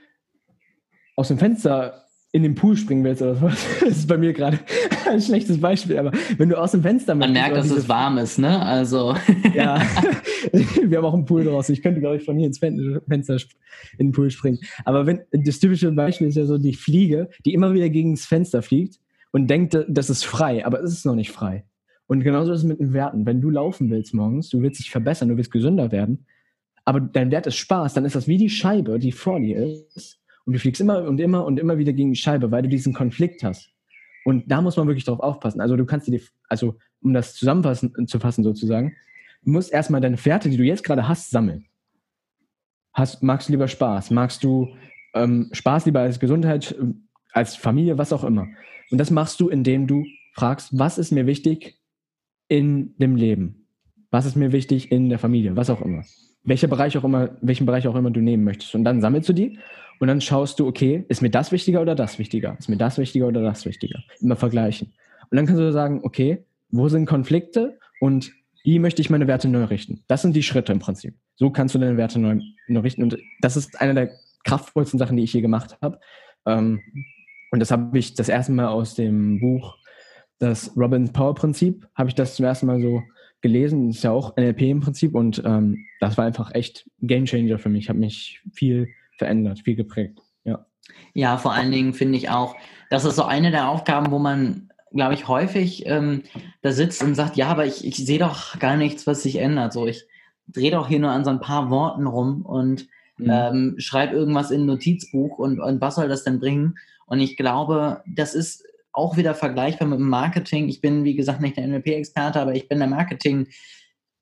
[1.18, 3.66] aus dem Fenster in den Pool springen willst oder was.
[3.80, 4.60] Das ist bei mir gerade
[5.10, 8.38] ein schlechtes Beispiel, aber wenn du aus dem Fenster Man merkt, dass es warm ist,
[8.38, 8.62] ne?
[8.62, 9.16] Also.
[9.52, 9.82] ja,
[10.52, 11.74] wir haben auch einen Pool draußen.
[11.74, 13.36] Ich könnte, glaube ich, von hier ins Fenster
[13.98, 14.60] in den Pool springen.
[14.84, 18.24] Aber wenn, das typische Beispiel ist ja so die Fliege, die immer wieder gegen das
[18.24, 19.00] Fenster fliegt
[19.32, 21.64] und denkt, das ist frei, aber es ist noch nicht frei.
[22.06, 23.26] Und genauso ist es mit den Werten.
[23.26, 26.26] Wenn du laufen willst morgens, du willst dich verbessern, du willst gesünder werden,
[26.84, 30.20] aber dein Wert ist Spaß, dann ist das wie die Scheibe, die vor dir ist
[30.48, 32.94] und du fliegst immer und immer und immer wieder gegen die Scheibe, weil du diesen
[32.94, 33.70] Konflikt hast.
[34.24, 35.60] Und da muss man wirklich drauf aufpassen.
[35.60, 38.96] Also du kannst dir, also um das zusammenfassen zu fassen sozusagen,
[39.42, 41.66] du musst erstmal deine Werte, die du jetzt gerade hast, sammeln.
[42.94, 44.10] Hast, magst du lieber Spaß?
[44.10, 44.74] Magst du
[45.12, 46.74] ähm, Spaß lieber als Gesundheit,
[47.32, 48.46] als Familie, was auch immer?
[48.90, 51.78] Und das machst du, indem du fragst, was ist mir wichtig
[52.48, 53.66] in dem Leben?
[54.10, 55.56] Was ist mir wichtig in der Familie?
[55.56, 56.04] Was auch immer.
[56.42, 58.74] Welcher Bereich auch immer, welchen Bereich auch immer du nehmen möchtest.
[58.74, 59.58] Und dann sammelst du die
[59.98, 62.56] und dann schaust du, okay, ist mir das wichtiger oder das wichtiger?
[62.58, 64.00] Ist mir das wichtiger oder das wichtiger?
[64.20, 64.92] Immer vergleichen.
[65.30, 68.32] Und dann kannst du sagen, okay, wo sind Konflikte und
[68.64, 70.04] wie möchte ich meine Werte neu richten?
[70.08, 71.14] Das sind die Schritte im Prinzip.
[71.36, 73.02] So kannst du deine Werte neu, neu richten.
[73.02, 74.10] Und das ist eine der
[74.44, 75.98] kraftvollsten Sachen, die ich je gemacht habe.
[76.46, 76.80] Ähm,
[77.50, 79.76] und das habe ich das erste Mal aus dem Buch,
[80.38, 83.02] das Robin Power Prinzip, habe ich das zum ersten Mal so
[83.40, 83.88] gelesen.
[83.88, 85.14] Das ist ja auch NLP im Prinzip.
[85.14, 87.88] Und ähm, das war einfach echt Game Changer für mich.
[87.88, 90.20] Hat mich viel verändert, viel geprägt.
[90.44, 90.66] Ja,
[91.14, 92.56] ja vor allen Dingen finde ich auch,
[92.90, 96.22] das ist so eine der Aufgaben, wo man, glaube ich, häufig ähm,
[96.62, 99.72] da sitzt und sagt, ja, aber ich, ich sehe doch gar nichts, was sich ändert.
[99.72, 100.04] So, ich
[100.48, 102.86] drehe doch hier nur an so ein paar Worten rum und
[103.18, 103.30] mhm.
[103.30, 106.76] ähm, schreibe irgendwas in ein Notizbuch und, und was soll das denn bringen?
[107.06, 110.68] Und ich glaube, das ist auch wieder vergleichbar mit dem Marketing.
[110.68, 113.48] Ich bin, wie gesagt, nicht der NLP-Experte, aber ich bin der Marketing-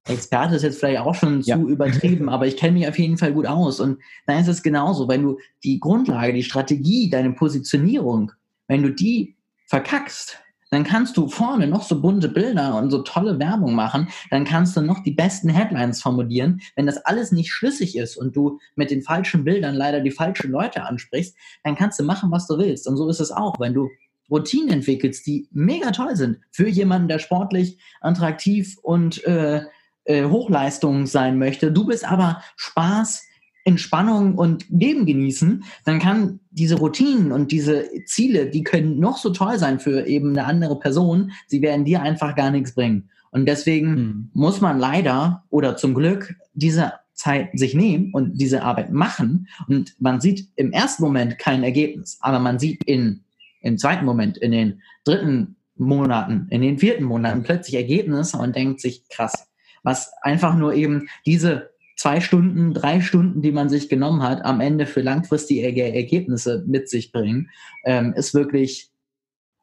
[0.07, 1.57] Experte ist jetzt vielleicht auch schon ja.
[1.57, 3.81] zu übertrieben, aber ich kenne mich auf jeden Fall gut aus.
[3.81, 8.33] Und dann ist es genauso, wenn du die Grundlage, die Strategie, deine Positionierung,
[8.69, 10.39] wenn du die verkackst,
[10.71, 14.77] dann kannst du vorne noch so bunte Bilder und so tolle Werbung machen, dann kannst
[14.77, 16.61] du noch die besten Headlines formulieren.
[16.75, 20.51] Wenn das alles nicht schlüssig ist und du mit den falschen Bildern leider die falschen
[20.51, 22.89] Leute ansprichst, dann kannst du machen, was du willst.
[22.89, 23.89] Und so ist es auch, wenn du
[24.29, 29.63] Routinen entwickelst, die mega toll sind für jemanden, der sportlich, attraktiv und äh,
[30.07, 33.23] äh, Hochleistung sein möchte, du bist aber Spaß,
[33.65, 39.31] Entspannung und Leben genießen, dann kann diese Routinen und diese Ziele, die können noch so
[39.31, 43.11] toll sein für eben eine andere Person, sie werden dir einfach gar nichts bringen.
[43.33, 44.31] Und deswegen mhm.
[44.35, 49.49] muss man leider oder zum Glück diese Zeit sich nehmen und diese Arbeit machen.
[49.67, 53.25] Und man sieht im ersten Moment kein Ergebnis, aber man sieht in,
[53.63, 58.81] im zweiten Moment, in den dritten Monaten, in den vierten Monaten plötzlich Ergebnisse und denkt
[58.81, 59.49] sich, krass,
[59.87, 64.61] was einfach nur eben diese zwei Stunden, drei Stunden, die man sich genommen hat, am
[64.61, 67.51] Ende für langfristige Ergebnisse mit sich bringen,
[67.85, 68.91] ähm, ist wirklich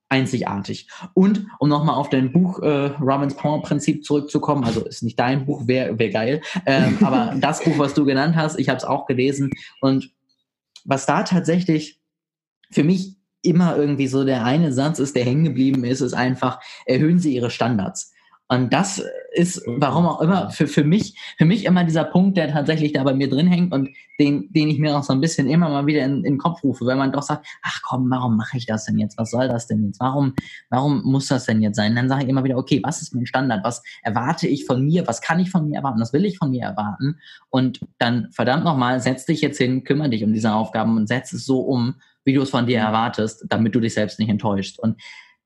[0.08, 0.88] einzigartig.
[1.14, 5.46] Und um nochmal auf dein Buch äh, Robins Power Prinzip zurückzukommen, also ist nicht dein
[5.46, 8.86] Buch, wäre wär geil, ähm, aber das Buch, was du genannt hast, ich habe es
[8.86, 10.10] auch gelesen und
[10.86, 12.00] was da tatsächlich
[12.72, 16.62] für mich immer irgendwie so der eine Satz ist, der hängen geblieben ist, ist einfach,
[16.86, 18.13] erhöhen Sie Ihre Standards.
[18.54, 19.02] Und das
[19.34, 23.04] ist, warum auch immer, für, für mich, für mich immer dieser Punkt, der tatsächlich da
[23.04, 23.90] bei mir drin hängt und
[24.20, 26.64] den, den ich mir auch so ein bisschen immer mal wieder in, in den Kopf
[26.64, 29.18] rufe, wenn man doch sagt, ach komm, warum mache ich das denn jetzt?
[29.18, 30.00] Was soll das denn jetzt?
[30.00, 30.36] Warum,
[30.70, 31.96] warum muss das denn jetzt sein?
[31.96, 33.64] Dann sage ich immer wieder, okay, was ist mein Standard?
[33.64, 35.08] Was erwarte ich von mir?
[35.08, 36.00] Was kann ich von mir erwarten?
[36.00, 37.18] Was will ich von mir erwarten?
[37.50, 41.34] Und dann, verdammt nochmal, setz dich jetzt hin, kümmere dich um diese Aufgaben und setz
[41.34, 44.78] es so um, wie du es von dir erwartest, damit du dich selbst nicht enttäuscht.
[44.78, 45.02] Und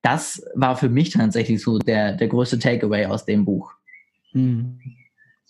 [0.07, 3.73] das war für mich tatsächlich so der, der größte Takeaway aus dem Buch.
[4.31, 4.79] Mhm.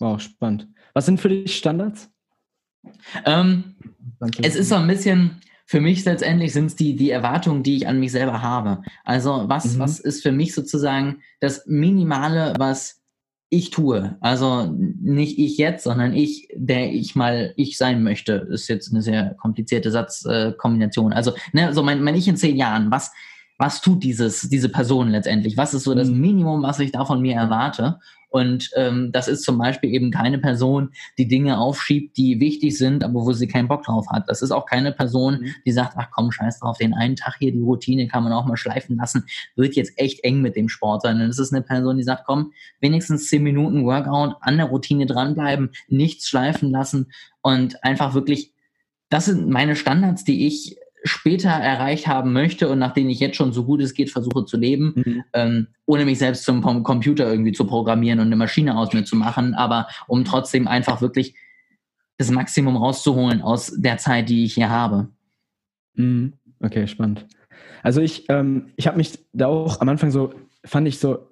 [0.00, 0.66] Wow, spannend.
[0.94, 2.10] Was sind für dich Standards?
[3.24, 3.76] Ähm,
[4.42, 7.86] es ist so ein bisschen, für mich letztendlich sind es die, die Erwartungen, die ich
[7.86, 8.82] an mich selber habe.
[9.04, 9.78] Also was, mhm.
[9.78, 13.00] was ist für mich sozusagen das Minimale, was
[13.50, 14.16] ich tue.
[14.20, 18.48] Also nicht ich jetzt, sondern ich, der ich mal ich sein möchte.
[18.50, 21.12] Ist jetzt eine sehr komplizierte Satzkombination.
[21.12, 22.90] also ne, so mein, mein Ich in zehn Jahren.
[22.90, 23.12] Was,
[23.58, 25.56] was tut dieses, diese Person letztendlich?
[25.56, 26.20] Was ist so das mhm.
[26.20, 27.98] Minimum, was ich da von mir erwarte?
[28.30, 33.02] Und ähm, das ist zum Beispiel eben keine Person, die Dinge aufschiebt, die wichtig sind,
[33.02, 34.28] aber wo sie keinen Bock drauf hat.
[34.28, 35.54] Das ist auch keine Person, mhm.
[35.64, 38.46] die sagt, ach komm, scheiß drauf, den einen Tag hier, die Routine kann man auch
[38.46, 39.24] mal schleifen lassen,
[39.56, 41.20] wird jetzt echt eng mit dem Sport sein.
[41.20, 45.06] Und es ist eine Person, die sagt, komm, wenigstens zehn Minuten Workout, an der Routine
[45.06, 48.52] dranbleiben, nichts schleifen lassen und einfach wirklich,
[49.08, 53.36] das sind meine Standards, die ich später erreicht haben möchte und nach denen ich jetzt
[53.36, 55.24] schon so gut es geht versuche zu leben, mhm.
[55.32, 59.16] ähm, ohne mich selbst zum Computer irgendwie zu programmieren und eine Maschine aus mir zu
[59.16, 61.34] machen, aber um trotzdem einfach wirklich
[62.18, 65.08] das Maximum rauszuholen aus der Zeit, die ich hier habe.
[65.94, 66.34] Mhm.
[66.60, 67.26] Okay, spannend.
[67.82, 70.34] Also ich, ähm, ich habe mich da auch am Anfang so,
[70.64, 71.28] fand ich so,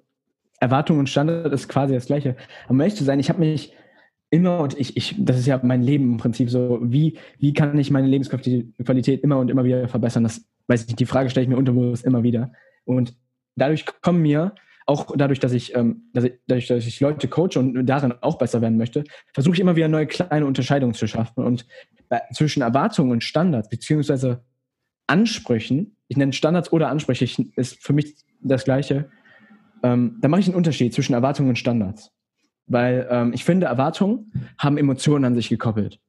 [0.59, 2.35] Erwartung und Standard ist quasi das Gleiche.
[2.65, 3.73] Aber um ehrlich zu sein, ich habe mich
[4.29, 7.77] immer und ich, ich, das ist ja mein Leben im Prinzip so, wie, wie kann
[7.77, 10.23] ich meine Lebensqualität immer und immer wieder verbessern?
[10.23, 12.51] Das weiß ich nicht, die Frage stelle ich mir unterbewusst immer wieder.
[12.85, 13.15] Und
[13.55, 14.53] dadurch kommen mir,
[14.85, 18.37] auch dadurch, dass ich, ähm, dass ich, dadurch, dass ich Leute coache und darin auch
[18.37, 21.43] besser werden möchte, versuche ich immer wieder neue kleine Unterscheidungen zu schaffen.
[21.43, 21.65] Und
[22.07, 24.43] bei, zwischen Erwartungen und Standards, beziehungsweise
[25.05, 29.09] Ansprüchen, ich nenne Standards oder Ansprüche, ist für mich das Gleiche,
[29.83, 32.11] ähm, da mache ich einen Unterschied zwischen Erwartungen und Standards.
[32.67, 35.99] Weil ähm, ich finde, Erwartungen haben Emotionen an sich gekoppelt.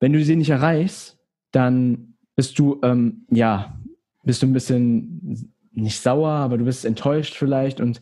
[0.00, 1.18] Wenn du sie nicht erreichst,
[1.52, 3.78] dann bist du, ähm, ja,
[4.24, 7.80] bist du ein bisschen nicht sauer, aber du bist enttäuscht vielleicht.
[7.80, 8.00] Und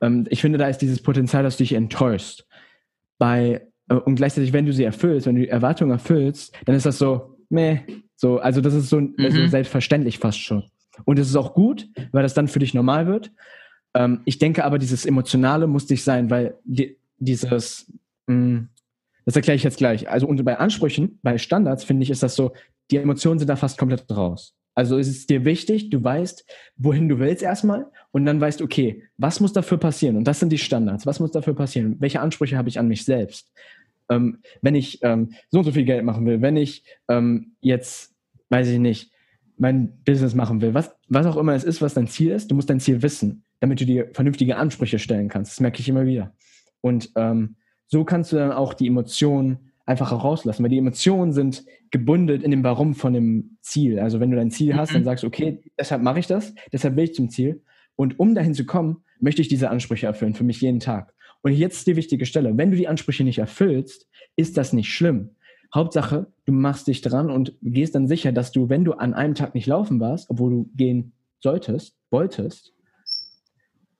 [0.00, 2.46] ähm, ich finde, da ist dieses Potenzial, dass du dich enttäuschst.
[3.18, 6.86] Bei, äh, und gleichzeitig, wenn du sie erfüllst, wenn du die Erwartungen erfüllst, dann ist
[6.86, 7.80] das so, meh,
[8.16, 9.14] so, also das ist so, mhm.
[9.18, 10.64] also selbstverständlich fast schon.
[11.04, 13.30] Und es ist auch gut, weil das dann für dich normal wird.
[13.94, 17.90] Ähm, ich denke aber, dieses Emotionale muss dich sein, weil die, dieses,
[18.26, 18.68] mh, hm,
[19.24, 20.08] das erkläre ich jetzt gleich.
[20.08, 22.52] Also und bei Ansprüchen, bei Standards finde ich, ist das so,
[22.90, 24.54] die Emotionen sind da fast komplett raus.
[24.76, 26.44] Also ist es dir wichtig, du weißt,
[26.76, 30.16] wohin du willst erstmal und dann weißt, okay, was muss dafür passieren?
[30.16, 31.06] Und das sind die Standards.
[31.06, 31.96] Was muss dafür passieren?
[31.98, 33.50] Welche Ansprüche habe ich an mich selbst?
[34.10, 38.14] Ähm, wenn ich ähm, so und so viel Geld machen will, wenn ich ähm, jetzt,
[38.50, 39.10] weiß ich nicht,
[39.56, 42.54] mein Business machen will, was, was auch immer es ist, was dein Ziel ist, du
[42.54, 45.52] musst dein Ziel wissen, damit du dir vernünftige Ansprüche stellen kannst.
[45.52, 46.34] Das merke ich immer wieder.
[46.80, 51.64] Und ähm, so kannst du dann auch die Emotionen einfach rauslassen, weil die Emotionen sind
[51.90, 54.00] gebündelt in dem Warum von dem Ziel.
[54.00, 54.94] Also wenn du dein Ziel hast, mhm.
[54.94, 57.62] dann sagst du, okay, deshalb mache ich das, deshalb will ich zum Ziel.
[57.94, 61.14] Und um dahin zu kommen, möchte ich diese Ansprüche erfüllen, für mich jeden Tag.
[61.42, 62.56] Und jetzt ist die wichtige Stelle.
[62.56, 65.30] Wenn du die Ansprüche nicht erfüllst, ist das nicht schlimm.
[65.74, 69.34] Hauptsache, du machst dich dran und gehst dann sicher, dass du, wenn du an einem
[69.34, 72.72] Tag nicht laufen warst, obwohl du gehen solltest, wolltest,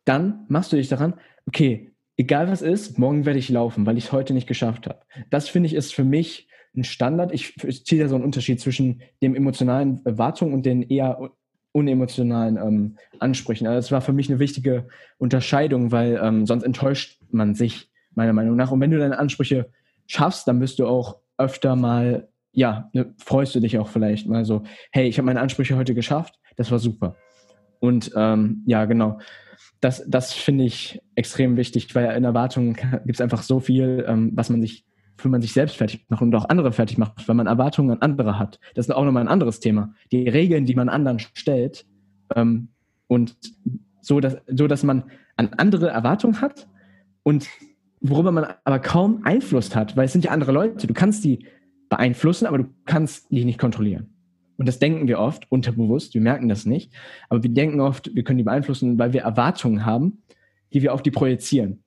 [0.04, 1.14] dann machst du dich daran,
[1.46, 5.00] okay, egal was ist, morgen werde ich laufen, weil ich es heute nicht geschafft habe.
[5.30, 7.32] Das finde ich ist für mich ein Standard.
[7.32, 11.30] Ich, ich ziehe da so einen Unterschied zwischen dem emotionalen Erwartungen und den eher
[11.72, 13.66] unemotionalen ähm, Ansprüchen.
[13.66, 18.32] Also das war für mich eine wichtige Unterscheidung, weil ähm, sonst enttäuscht man sich, meiner
[18.32, 18.70] Meinung nach.
[18.70, 19.70] Und wenn du deine Ansprüche
[20.06, 24.46] schaffst, dann bist du auch öfter mal, ja, ne, freust du dich auch vielleicht mal
[24.46, 27.16] so, hey, ich habe meine Ansprüche heute geschafft, das war super.
[27.78, 29.18] Und ähm, ja, genau
[29.80, 34.32] das, das finde ich extrem wichtig, weil in Erwartungen gibt es einfach so viel, ähm,
[34.34, 34.84] was man sich,
[35.16, 38.02] für man sich selbst fertig macht und auch andere fertig macht, weil man Erwartungen an
[38.02, 38.58] andere hat.
[38.74, 39.94] Das ist auch nochmal ein anderes Thema.
[40.12, 41.86] Die Regeln, die man anderen stellt
[42.34, 42.68] ähm,
[43.06, 43.36] und
[44.00, 45.04] so dass, so, dass man
[45.36, 46.68] an andere Erwartungen hat
[47.22, 47.48] und
[48.00, 50.86] worüber man aber kaum Einfluss hat, weil es sind ja andere Leute.
[50.86, 51.46] Du kannst die
[51.88, 54.15] beeinflussen, aber du kannst die nicht kontrollieren.
[54.56, 56.92] Und das denken wir oft unterbewusst, wir merken das nicht,
[57.28, 60.22] aber wir denken oft, wir können die beeinflussen, weil wir Erwartungen haben,
[60.72, 61.82] die wir auf die projizieren.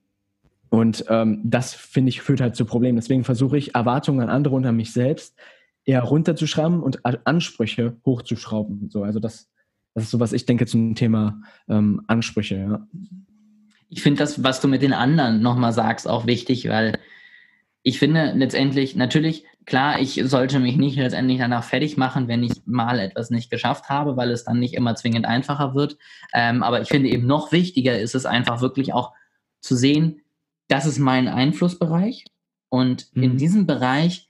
[0.70, 2.96] Und ähm, das, finde ich, führt halt zu Problemen.
[2.96, 5.36] Deswegen versuche ich, Erwartungen an andere und an mich selbst
[5.84, 8.90] eher runterzuschrauben und Ansprüche hochzuschrauben.
[8.92, 9.50] So, also das,
[9.96, 12.56] das ist so, was ich denke zum Thema ähm, Ansprüche.
[12.56, 12.88] Ja.
[13.90, 17.00] Ich finde das, was du mit den anderen nochmal sagst, auch wichtig, weil
[17.84, 22.52] ich finde letztendlich, natürlich, klar, ich sollte mich nicht letztendlich danach fertig machen, wenn ich
[22.66, 25.98] mal etwas nicht geschafft habe, weil es dann nicht immer zwingend einfacher wird.
[26.34, 29.14] Ähm, aber ich finde eben noch wichtiger ist es einfach wirklich auch
[29.62, 30.22] zu sehen,
[30.68, 32.26] das ist mein Einflussbereich
[32.70, 33.24] und mhm.
[33.24, 34.30] in diesem Bereich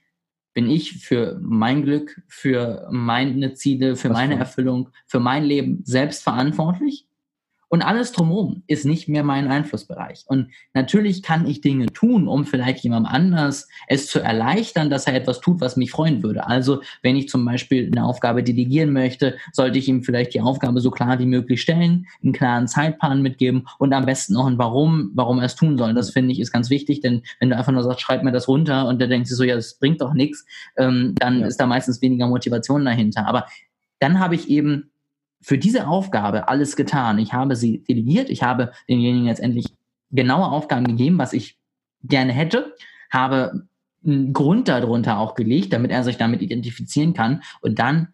[0.52, 5.82] bin ich für mein Glück, für meine Ziele, für Was meine Erfüllung, für mein Leben
[5.84, 7.06] selbst verantwortlich.
[7.70, 10.24] Und alles drumherum ist nicht mehr mein Einflussbereich.
[10.26, 15.14] Und natürlich kann ich Dinge tun, um vielleicht jemandem anders es zu erleichtern, dass er
[15.14, 16.48] etwas tut, was mich freuen würde.
[16.48, 20.80] Also, wenn ich zum Beispiel eine Aufgabe delegieren möchte, sollte ich ihm vielleicht die Aufgabe
[20.80, 25.12] so klar wie möglich stellen, einen klaren Zeitplan mitgeben und am besten auch ein Warum,
[25.14, 25.94] warum er es tun soll.
[25.94, 28.48] Das finde ich ist ganz wichtig, denn wenn du einfach nur sagst, schreib mir das
[28.48, 30.44] runter und der denkt sich so, ja, das bringt doch nichts,
[30.76, 31.46] ähm, dann ja.
[31.46, 33.28] ist da meistens weniger Motivation dahinter.
[33.28, 33.46] Aber
[34.00, 34.89] dann habe ich eben
[35.40, 37.18] für diese Aufgabe alles getan.
[37.18, 39.66] Ich habe sie delegiert, ich habe denjenigen letztendlich
[40.10, 41.58] genaue Aufgaben gegeben, was ich
[42.02, 42.74] gerne hätte,
[43.10, 43.66] habe
[44.04, 48.08] einen Grund darunter auch gelegt, damit er sich damit identifizieren kann und dann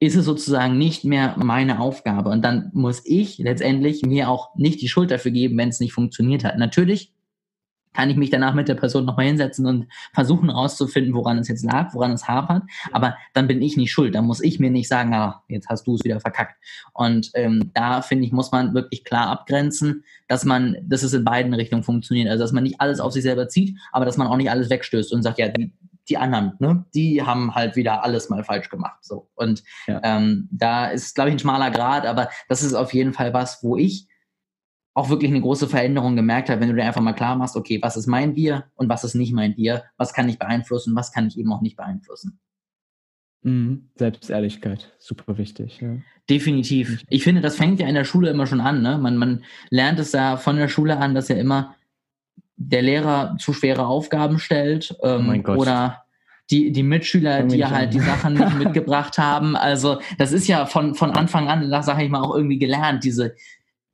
[0.00, 4.82] ist es sozusagen nicht mehr meine Aufgabe und dann muss ich letztendlich mir auch nicht
[4.82, 6.58] die Schuld dafür geben, wenn es nicht funktioniert hat.
[6.58, 7.12] Natürlich
[7.92, 11.64] kann ich mich danach mit der Person nochmal hinsetzen und versuchen rauszufinden, woran es jetzt
[11.64, 12.62] lag, woran es hapert.
[12.92, 14.14] Aber dann bin ich nicht schuld.
[14.14, 16.56] Da muss ich mir nicht sagen, ah, jetzt hast du es wieder verkackt.
[16.92, 21.24] Und ähm, da finde ich, muss man wirklich klar abgrenzen, dass man, dass es in
[21.24, 22.28] beiden Richtungen funktioniert.
[22.28, 24.70] Also dass man nicht alles auf sich selber zieht, aber dass man auch nicht alles
[24.70, 25.72] wegstößt und sagt, ja, die,
[26.08, 29.04] die anderen, ne, die haben halt wieder alles mal falsch gemacht.
[29.04, 29.28] So.
[29.34, 30.00] Und ja.
[30.02, 33.62] ähm, da ist, glaube ich, ein schmaler Grad, aber das ist auf jeden Fall was,
[33.62, 34.08] wo ich
[34.94, 37.78] auch wirklich eine große Veränderung gemerkt habe, wenn du dir einfach mal klar machst, okay,
[37.82, 41.12] was ist mein Bier und was ist nicht mein Bier, was kann ich beeinflussen, was
[41.12, 42.38] kann ich eben auch nicht beeinflussen.
[43.42, 43.88] Mhm.
[43.96, 45.80] Selbstehrlichkeit, super wichtig.
[45.80, 45.96] Ja.
[46.28, 47.04] Definitiv.
[47.08, 48.82] Ich finde, das fängt ja in der Schule immer schon an.
[48.82, 48.98] Ne?
[48.98, 51.74] Man, man lernt es ja von der Schule an, dass ja immer
[52.56, 56.04] der Lehrer zu schwere Aufgaben stellt ähm, oh oder
[56.50, 57.90] die, die Mitschüler, die halt an.
[57.90, 59.56] die Sachen nicht mitgebracht haben.
[59.56, 63.34] Also das ist ja von, von Anfang an, sage ich mal, auch irgendwie gelernt, diese,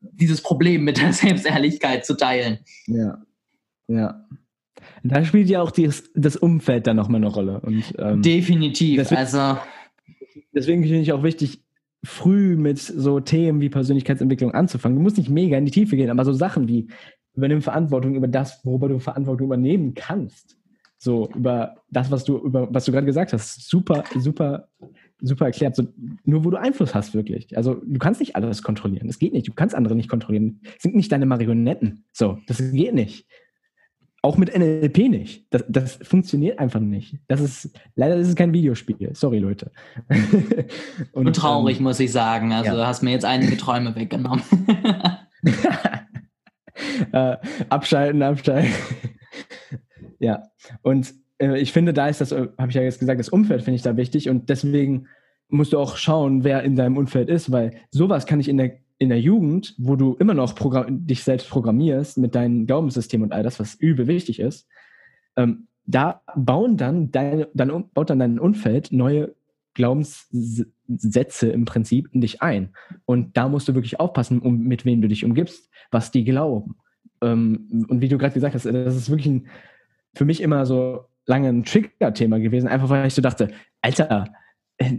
[0.01, 2.59] dieses Problem mit der Selbstehrlichkeit zu teilen.
[2.87, 3.23] Ja,
[3.89, 4.25] ja.
[5.03, 7.61] Da spielt ja auch die, das Umfeld dann nochmal eine Rolle.
[7.61, 8.99] Und, ähm, Definitiv.
[8.99, 9.59] Deswegen, also,
[10.53, 11.63] deswegen finde ich auch wichtig,
[12.05, 14.97] früh mit so Themen wie Persönlichkeitsentwicklung anzufangen.
[14.97, 16.89] Du musst nicht mega in die Tiefe gehen, aber so Sachen wie
[17.35, 20.57] übernimm Verantwortung über das, worüber du Verantwortung übernehmen kannst.
[20.99, 24.69] So über das, was du über was du gerade gesagt hast, super, super
[25.21, 25.77] super erklärt.
[25.77, 25.85] So,
[26.25, 27.57] nur wo du Einfluss hast, wirklich.
[27.57, 29.07] Also du kannst nicht alles kontrollieren.
[29.07, 29.49] Das geht nicht.
[29.49, 30.61] Du kannst andere nicht kontrollieren.
[30.63, 32.05] Das sind nicht deine Marionetten.
[32.13, 33.27] So, das geht nicht.
[34.21, 35.47] Auch mit NLP nicht.
[35.51, 37.19] Das, das funktioniert einfach nicht.
[37.29, 39.15] Das ist, leider ist es kein Videospiel.
[39.15, 39.71] Sorry, Leute.
[41.13, 42.53] Und, Und traurig, ähm, muss ich sagen.
[42.53, 42.77] Also ja.
[42.77, 44.43] du hast mir jetzt einige Träume weggenommen.
[47.13, 47.37] äh,
[47.69, 48.73] abschalten, abschalten.
[50.19, 50.43] ja.
[50.83, 53.63] Und äh, ich finde, da ist das, äh, habe ich ja jetzt gesagt, das Umfeld
[53.63, 55.07] finde ich da wichtig und deswegen
[55.49, 58.79] musst du auch schauen, wer in deinem Umfeld ist, weil sowas kann ich in der,
[58.99, 60.55] in der Jugend, wo du immer noch
[60.89, 64.69] dich selbst programmierst mit deinem Glaubenssystem und all das, was übel wichtig ist,
[65.37, 69.35] ähm, da bauen dann deine, dann baut dann dein Umfeld neue
[69.73, 72.75] Glaubenssätze im Prinzip in dich ein.
[73.07, 76.77] Und da musst du wirklich aufpassen, um, mit wem du dich umgibst, was die glauben.
[77.23, 79.47] Ähm, und wie du gerade gesagt hast, das ist wirklich ein,
[80.15, 83.51] für mich immer so lange ein Trigger-Thema gewesen, einfach weil ich so dachte,
[83.83, 84.33] Alter,
[84.79, 84.99] äh,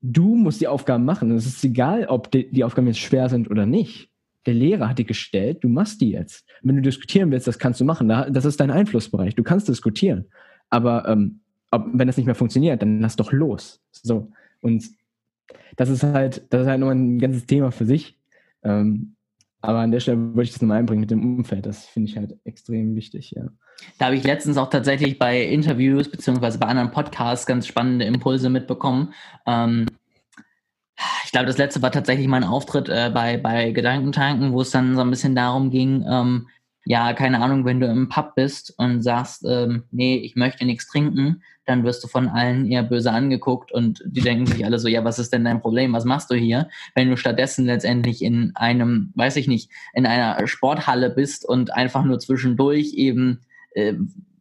[0.00, 1.30] du musst die Aufgaben machen.
[1.32, 4.10] Es ist egal, ob die, die, Aufgaben jetzt schwer sind oder nicht.
[4.46, 6.48] Der Lehrer hat die gestellt, du machst die jetzt.
[6.62, 8.08] Wenn du diskutieren willst, das kannst du machen.
[8.08, 9.34] Das ist dein Einflussbereich.
[9.34, 10.26] Du kannst diskutieren.
[10.70, 13.82] Aber ähm, ob, wenn das nicht mehr funktioniert, dann lass doch los.
[13.92, 14.32] So.
[14.62, 14.88] Und
[15.76, 18.18] das ist halt, das ist halt nur ein ganzes Thema für sich.
[18.62, 19.16] Ähm,
[19.60, 21.66] aber an der Stelle würde ich das nochmal einbringen mit dem Umfeld.
[21.66, 23.50] Das finde ich halt extrem wichtig, ja.
[23.98, 28.50] Da habe ich letztens auch tatsächlich bei Interviews beziehungsweise bei anderen Podcasts ganz spannende Impulse
[28.50, 29.14] mitbekommen.
[29.46, 29.86] Ähm,
[31.24, 34.94] ich glaube, das letzte war tatsächlich mein Auftritt äh, bei, bei Gedankentanken, wo es dann
[34.94, 36.48] so ein bisschen darum ging, ähm,
[36.84, 40.88] ja, keine Ahnung, wenn du im Pub bist und sagst, ähm, nee, ich möchte nichts
[40.88, 44.88] trinken, dann wirst du von allen eher böse angeguckt und die denken sich alle so,
[44.88, 45.92] ja, was ist denn dein Problem?
[45.92, 46.68] Was machst du hier?
[46.94, 52.02] Wenn du stattdessen letztendlich in einem, weiß ich nicht, in einer Sporthalle bist und einfach
[52.02, 53.94] nur zwischendurch eben äh,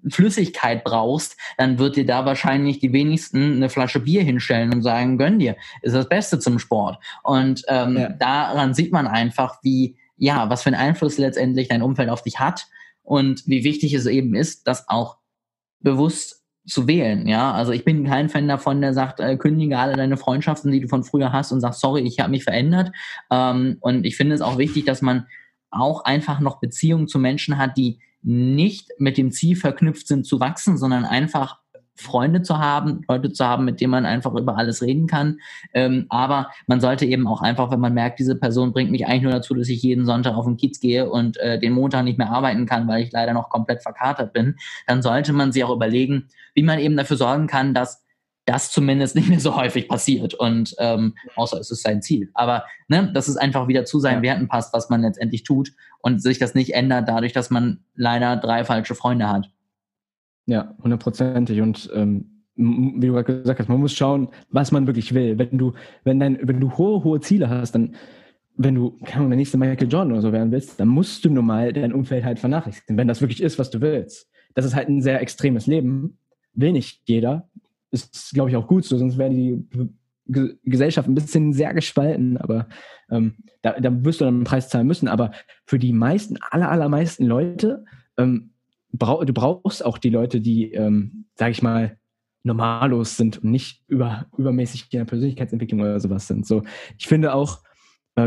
[0.07, 5.17] Flüssigkeit brauchst, dann wird dir da wahrscheinlich die wenigsten eine Flasche Bier hinstellen und sagen,
[5.17, 6.97] gönn dir, ist das Beste zum Sport.
[7.23, 8.09] Und ähm, ja.
[8.09, 12.39] daran sieht man einfach, wie, ja, was für einen Einfluss letztendlich dein Umfeld auf dich
[12.39, 12.67] hat
[13.03, 15.17] und wie wichtig es eben ist, das auch
[15.81, 17.27] bewusst zu wählen.
[17.27, 20.81] Ja, also ich bin kein Fan davon, der sagt, äh, kündige alle deine Freundschaften, die
[20.81, 22.91] du von früher hast und sagst, sorry, ich habe mich verändert.
[23.31, 25.25] Ähm, und ich finde es auch wichtig, dass man
[25.71, 30.39] auch einfach noch Beziehungen zu Menschen hat, die nicht mit dem Ziel verknüpft sind zu
[30.39, 31.60] wachsen, sondern einfach
[31.99, 35.39] Freunde zu haben, Leute zu haben, mit denen man einfach über alles reden kann.
[35.73, 39.23] Ähm, aber man sollte eben auch einfach, wenn man merkt, diese Person bringt mich eigentlich
[39.23, 42.17] nur dazu, dass ich jeden Sonntag auf den Kiez gehe und äh, den Montag nicht
[42.17, 44.56] mehr arbeiten kann, weil ich leider noch komplett verkatert bin,
[44.87, 48.04] dann sollte man sich auch überlegen, wie man eben dafür sorgen kann, dass
[48.50, 50.33] das zumindest nicht mehr so häufig passiert.
[50.33, 52.31] Und ähm, außer es ist sein Ziel.
[52.33, 54.23] Aber ne, dass es einfach wieder zu seinen.
[54.23, 55.71] Werten passt, was man letztendlich tut
[56.02, 59.50] und sich das nicht ändert, dadurch, dass man leider drei falsche Freunde hat.
[60.47, 61.62] Ja, hundertprozentig.
[61.62, 65.37] Und ähm, wie du gerade gesagt hast, man muss schauen, was man wirklich will.
[65.37, 65.73] Wenn du,
[66.04, 67.95] wenn dein, wenn du hohe, hohe Ziele hast, dann,
[68.58, 71.45] wenn du kann, der nächste Michael Jordan oder so werden willst, dann musst du nun
[71.45, 74.27] mal dein Umfeld halt vernachlässigen, wenn das wirklich ist, was du willst.
[74.56, 76.17] Das ist halt ein sehr extremes Leben.
[76.54, 77.48] Will nicht jeder
[77.92, 79.67] ist, glaube ich, auch gut so, sonst wären die
[80.31, 82.67] Ge Gesellschaft ein bisschen sehr gespalten, aber
[83.10, 85.08] ähm, da, da wirst du dann einen Preis zahlen müssen.
[85.08, 85.31] Aber
[85.65, 87.83] für die meisten, aller, allermeisten Leute,
[88.15, 88.52] ähm,
[88.92, 91.98] brauch, du brauchst auch die Leute, die, ähm, sag ich mal,
[92.44, 96.46] normallos sind und nicht über, übermäßig in der Persönlichkeitsentwicklung oder sowas sind.
[96.46, 96.63] So,
[96.98, 97.63] ich finde auch,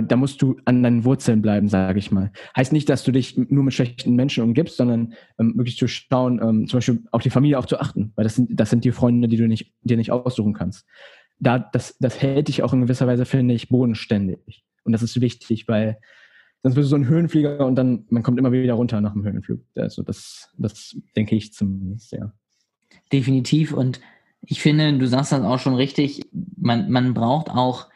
[0.01, 2.33] da musst du an deinen Wurzeln bleiben, sage ich mal.
[2.57, 6.41] Heißt nicht, dass du dich nur mit schlechten Menschen umgibst, sondern ähm, wirklich zu schauen,
[6.43, 8.93] ähm, zum Beispiel auf die Familie auch zu achten, weil das sind, das sind die
[8.93, 10.87] Freunde, die du nicht, dir nicht aussuchen kannst.
[11.39, 14.65] Da, das, das hält dich auch in gewisser Weise, finde ich, bodenständig.
[14.85, 15.99] Und das ist wichtig, weil
[16.63, 19.25] sonst bist du so ein Höhenflieger und dann, man kommt immer wieder runter nach dem
[19.25, 19.61] Höhenflug.
[19.75, 22.33] Also das, das denke ich zumindest, ja.
[23.13, 23.73] Definitiv.
[23.73, 24.01] Und
[24.43, 26.23] ich finde, du sagst das auch schon richtig,
[26.57, 27.89] man, man braucht auch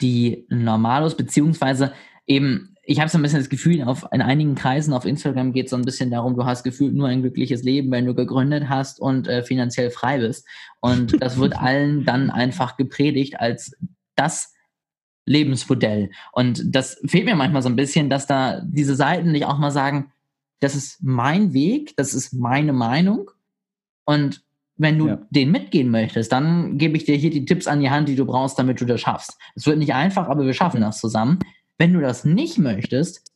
[0.00, 1.92] die Normalos, beziehungsweise
[2.26, 5.66] eben, ich habe so ein bisschen das Gefühl, auf, in einigen Kreisen auf Instagram geht
[5.66, 8.68] es so ein bisschen darum, du hast gefühlt nur ein glückliches Leben, wenn du gegründet
[8.68, 10.46] hast und äh, finanziell frei bist.
[10.80, 13.76] Und das wird allen dann einfach gepredigt als
[14.14, 14.54] das
[15.26, 16.10] Lebensmodell.
[16.32, 19.70] Und das fehlt mir manchmal so ein bisschen, dass da diese Seiten nicht auch mal
[19.70, 20.12] sagen,
[20.60, 23.30] das ist mein Weg, das ist meine Meinung.
[24.04, 24.42] Und
[24.78, 25.18] wenn du ja.
[25.30, 28.24] den mitgehen möchtest, dann gebe ich dir hier die Tipps an die Hand, die du
[28.24, 29.36] brauchst, damit du das schaffst.
[29.54, 31.40] Es wird nicht einfach, aber wir schaffen das zusammen.
[31.78, 33.32] Wenn du das nicht möchtest,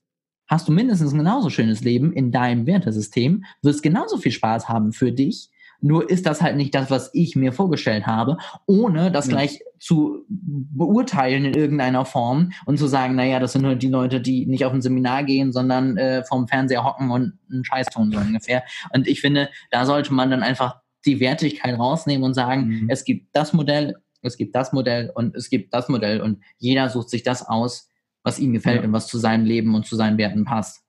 [0.47, 4.93] hast du mindestens ein genauso schönes Leben in deinem Wertesystem, wirst genauso viel Spaß haben
[4.93, 5.51] für dich.
[5.81, 8.37] Nur ist das halt nicht das, was ich mir vorgestellt habe,
[8.67, 9.33] ohne das ja.
[9.33, 14.21] gleich zu beurteilen in irgendeiner Form und zu sagen, naja, das sind nur die Leute,
[14.21, 18.13] die nicht auf ein Seminar gehen, sondern äh, vorm Fernseher hocken und einen Scheiß tun,
[18.13, 18.63] so ungefähr.
[18.95, 22.91] Und ich finde, da sollte man dann einfach die Wertigkeit rausnehmen und sagen, mhm.
[22.91, 26.89] es gibt das Modell, es gibt das Modell und es gibt das Modell und jeder
[26.89, 27.89] sucht sich das aus,
[28.23, 28.87] was ihm gefällt ja.
[28.87, 30.83] und was zu seinem Leben und zu seinen Werten passt.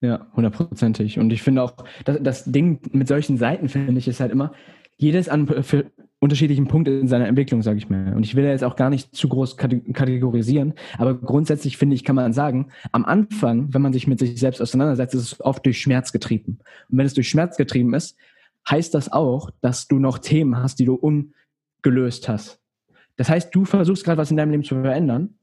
[0.00, 1.18] Ja, hundertprozentig.
[1.18, 1.74] Und ich finde auch,
[2.04, 4.52] das, das Ding mit solchen Seiten, finde ich, ist halt immer,
[4.96, 5.90] jedes an für
[6.20, 8.14] unterschiedlichen Punkt in seiner Entwicklung, sage ich mal.
[8.14, 12.16] Und ich will jetzt auch gar nicht zu groß kategorisieren, aber grundsätzlich finde ich, kann
[12.16, 15.80] man sagen, am Anfang, wenn man sich mit sich selbst auseinandersetzt, ist es oft durch
[15.80, 16.58] Schmerz getrieben.
[16.90, 18.16] Und wenn es durch Schmerz getrieben ist,
[18.68, 22.60] heißt das auch, dass du noch Themen hast, die du ungelöst hast.
[23.16, 25.34] Das heißt, du versuchst gerade was in deinem Leben zu verändern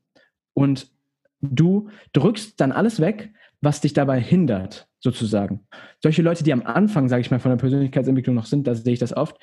[0.54, 0.92] und
[1.42, 5.62] du drückst dann alles weg, was dich dabei hindert, sozusagen.
[6.02, 8.94] Solche Leute, die am Anfang, sage ich mal, von der Persönlichkeitsentwicklung noch sind, da sehe
[8.94, 9.38] ich das oft.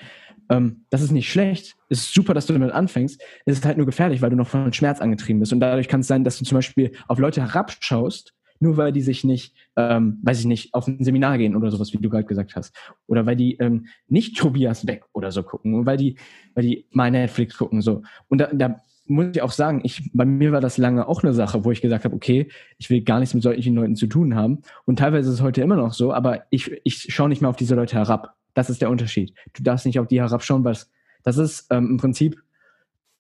[0.50, 1.76] Ähm, das ist nicht schlecht.
[1.88, 3.20] Es ist super, dass du damit anfängst.
[3.44, 5.52] Es ist halt nur gefährlich, weil du noch von Schmerz angetrieben bist.
[5.52, 9.02] Und dadurch kann es sein, dass du zum Beispiel auf Leute herabschaust, nur weil die
[9.02, 12.24] sich nicht, ähm, weiß ich nicht, auf ein Seminar gehen oder sowas, wie du gerade
[12.24, 12.74] gesagt hast.
[13.06, 16.16] Oder weil die ähm, nicht Tobias Beck oder so gucken und weil die,
[16.54, 17.82] weil die mal Netflix gucken.
[17.82, 18.02] so.
[18.28, 21.34] Und da, da muss ich auch sagen, ich, bei mir war das lange auch eine
[21.34, 22.48] Sache, wo ich gesagt habe, okay,
[22.78, 24.62] ich will gar nichts mit solchen Leuten zu tun haben.
[24.86, 27.56] Und teilweise ist es heute immer noch so, aber ich, ich schaue nicht mehr auf
[27.56, 28.34] diese Leute herab.
[28.54, 29.34] Das ist der Unterschied.
[29.52, 30.76] Du darfst nicht auf die herabschauen, weil
[31.22, 32.40] das, ist ähm, im Prinzip,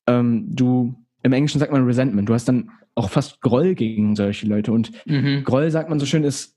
[0.06, 0.94] ähm, du,
[1.24, 2.28] im Englischen sagt man Resentment.
[2.28, 4.72] Du hast dann auch fast Groll gegen solche Leute.
[4.72, 5.42] Und mhm.
[5.42, 6.56] Groll, sagt man so schön, ist,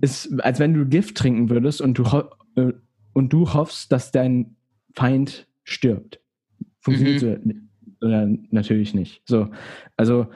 [0.00, 2.04] ist, als wenn du Gift trinken würdest und du,
[2.56, 2.72] äh,
[3.14, 4.56] und du hoffst, dass dein
[4.94, 6.20] Feind stirbt.
[6.80, 7.50] Funktioniert mhm.
[8.00, 9.22] so oder natürlich nicht.
[9.24, 9.48] So,
[9.96, 10.28] also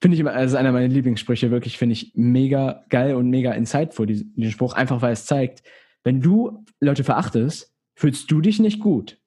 [0.00, 4.06] finde ich immer, also einer meiner Lieblingssprüche, wirklich finde ich mega geil und mega insightful,
[4.06, 5.62] diesen, diesen Spruch, einfach weil es zeigt,
[6.02, 9.18] wenn du Leute verachtest, fühlst du dich nicht gut.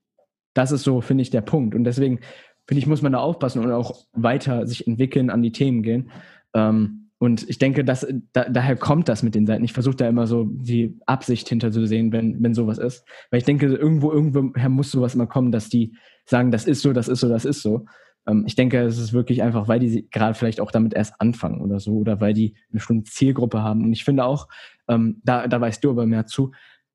[0.53, 1.75] Das ist so, finde ich, der Punkt.
[1.75, 2.19] Und deswegen
[2.68, 6.11] finde ich, muss man da aufpassen und auch weiter sich entwickeln, an die Themen gehen.
[6.53, 9.63] Ähm, und ich denke, dass, da, daher kommt das mit den Seiten.
[9.63, 13.05] Ich versuche da immer so die Absicht hinter zu sehen, wenn, wenn sowas ist.
[13.32, 15.95] Weil ich denke, irgendwo, irgendwoher muss sowas immer kommen, dass die
[16.26, 17.86] sagen, das ist so, das ist so, das ist so.
[18.28, 21.61] Ähm, ich denke, es ist wirklich einfach, weil die gerade vielleicht auch damit erst anfangen
[21.61, 23.84] oder so, oder weil die eine bestimmte Zielgruppe haben.
[23.84, 24.47] Und ich finde auch,
[24.88, 26.51] ähm, da, da weißt du aber mehr zu.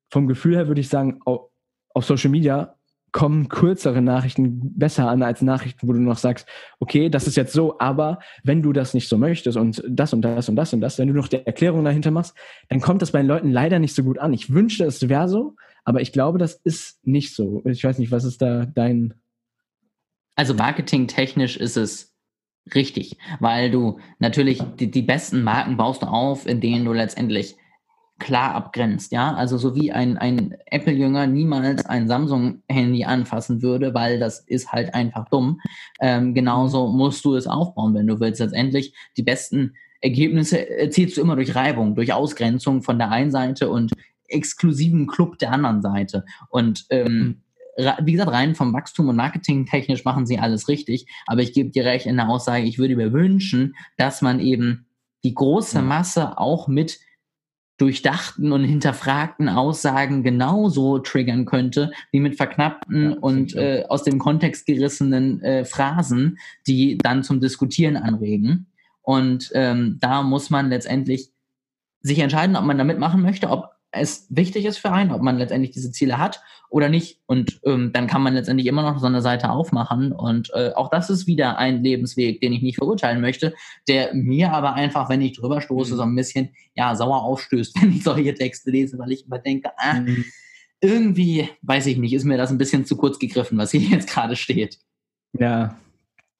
[0.09, 2.75] Vom Gefühl her würde ich sagen, auf Social Media
[3.13, 6.47] kommen kürzere Nachrichten besser an als Nachrichten, wo du noch sagst,
[6.79, 10.23] okay, das ist jetzt so, aber wenn du das nicht so möchtest und das und
[10.23, 12.35] das und das und das, wenn du noch die Erklärung dahinter machst,
[12.69, 14.33] dann kommt das bei den Leuten leider nicht so gut an.
[14.33, 15.55] Ich wünschte, es wäre so,
[15.85, 17.61] aber ich glaube, das ist nicht so.
[17.65, 19.13] Ich weiß nicht, was ist da dein.
[20.35, 22.13] Also marketingtechnisch ist es
[22.73, 27.57] richtig, weil du natürlich die, die besten Marken baust du auf, in denen du letztendlich
[28.19, 29.33] klar abgrenzt, ja.
[29.33, 34.93] Also so wie ein, ein Apple-Jünger niemals ein Samsung-Handy anfassen würde, weil das ist halt
[34.93, 35.59] einfach dumm.
[35.99, 38.39] Ähm, genauso musst du es aufbauen, wenn du willst.
[38.39, 43.69] Letztendlich die besten Ergebnisse erzielst du immer durch Reibung, durch Ausgrenzung von der einen Seite
[43.69, 43.93] und
[44.27, 46.25] exklusiven Club der anderen Seite.
[46.49, 47.41] Und ähm,
[48.01, 51.07] wie gesagt, rein vom Wachstum und Marketing technisch machen sie alles richtig.
[51.25, 54.85] Aber ich gebe dir recht in der Aussage, ich würde mir wünschen, dass man eben
[55.23, 56.99] die große Masse auch mit
[57.77, 64.19] durchdachten und hinterfragten Aussagen genauso triggern könnte, wie mit verknappten ja, und äh, aus dem
[64.19, 68.67] Kontext gerissenen äh, Phrasen, die dann zum Diskutieren anregen.
[69.01, 71.29] Und ähm, da muss man letztendlich
[72.01, 75.37] sich entscheiden, ob man da mitmachen möchte, ob es wichtig ist für einen, ob man
[75.37, 77.21] letztendlich diese Ziele hat oder nicht.
[77.27, 80.11] Und ähm, dann kann man letztendlich immer noch so eine Seite aufmachen.
[80.11, 83.53] Und äh, auch das ist wieder ein Lebensweg, den ich nicht verurteilen möchte,
[83.87, 85.97] der mir aber einfach, wenn ich drüber stoße, mhm.
[85.97, 89.69] so ein bisschen ja sauer aufstößt, wenn ich solche Texte lese, weil ich immer denke,
[89.77, 90.25] ah, mhm.
[90.81, 94.09] irgendwie, weiß ich nicht, ist mir das ein bisschen zu kurz gegriffen, was hier jetzt
[94.09, 94.79] gerade steht.
[95.37, 95.77] Ja,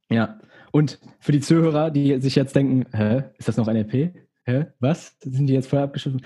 [0.09, 0.39] ja.
[0.71, 4.15] Und für die Zuhörer, die sich jetzt denken, hä, ist das noch NLP?
[4.45, 5.15] Hä, was?
[5.21, 6.25] Sind die jetzt voll abgeschlossen?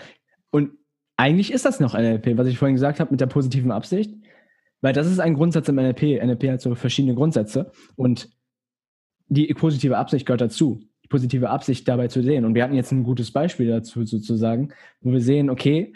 [0.52, 0.72] Und
[1.18, 4.14] eigentlich ist das noch NLP, was ich vorhin gesagt habe mit der positiven Absicht,
[4.82, 6.24] weil das ist ein Grundsatz im NLP.
[6.24, 8.30] NLP hat so verschiedene Grundsätze und
[9.28, 12.46] die positive Absicht gehört dazu, die positive Absicht dabei zu sehen.
[12.46, 14.70] Und wir hatten jetzt ein gutes Beispiel dazu sozusagen,
[15.02, 15.94] wo wir sehen, okay,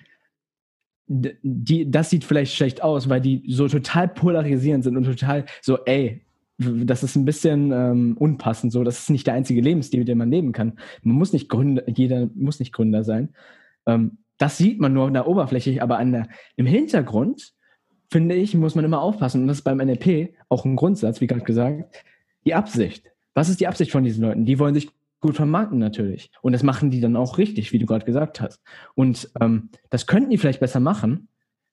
[1.08, 5.78] die, das sieht vielleicht schlecht aus, weil die so total polarisierend sind und total so,
[5.86, 6.26] ey,
[6.58, 8.84] das ist ein bisschen ähm, unpassend so.
[8.84, 10.80] Das ist nicht der einzige Lebensstil, den man leben kann.
[11.04, 13.30] Man muss nicht Gründer, jeder muss nicht Gründer sein.
[13.86, 17.54] Ähm, das sieht man nur an der Oberfläche, aber an der, im Hintergrund,
[18.10, 19.42] finde ich, muss man immer aufpassen.
[19.42, 22.04] Und das ist beim NLP auch ein Grundsatz, wie gerade gesagt,
[22.44, 23.06] die Absicht.
[23.36, 24.46] Was ist die Absicht von diesen Leuten?
[24.46, 24.90] Die wollen sich
[25.20, 26.32] gut vermarkten natürlich.
[26.42, 28.64] Und das machen die dann auch richtig, wie du gerade gesagt hast.
[28.96, 31.28] Und ähm, das könnten die vielleicht besser machen,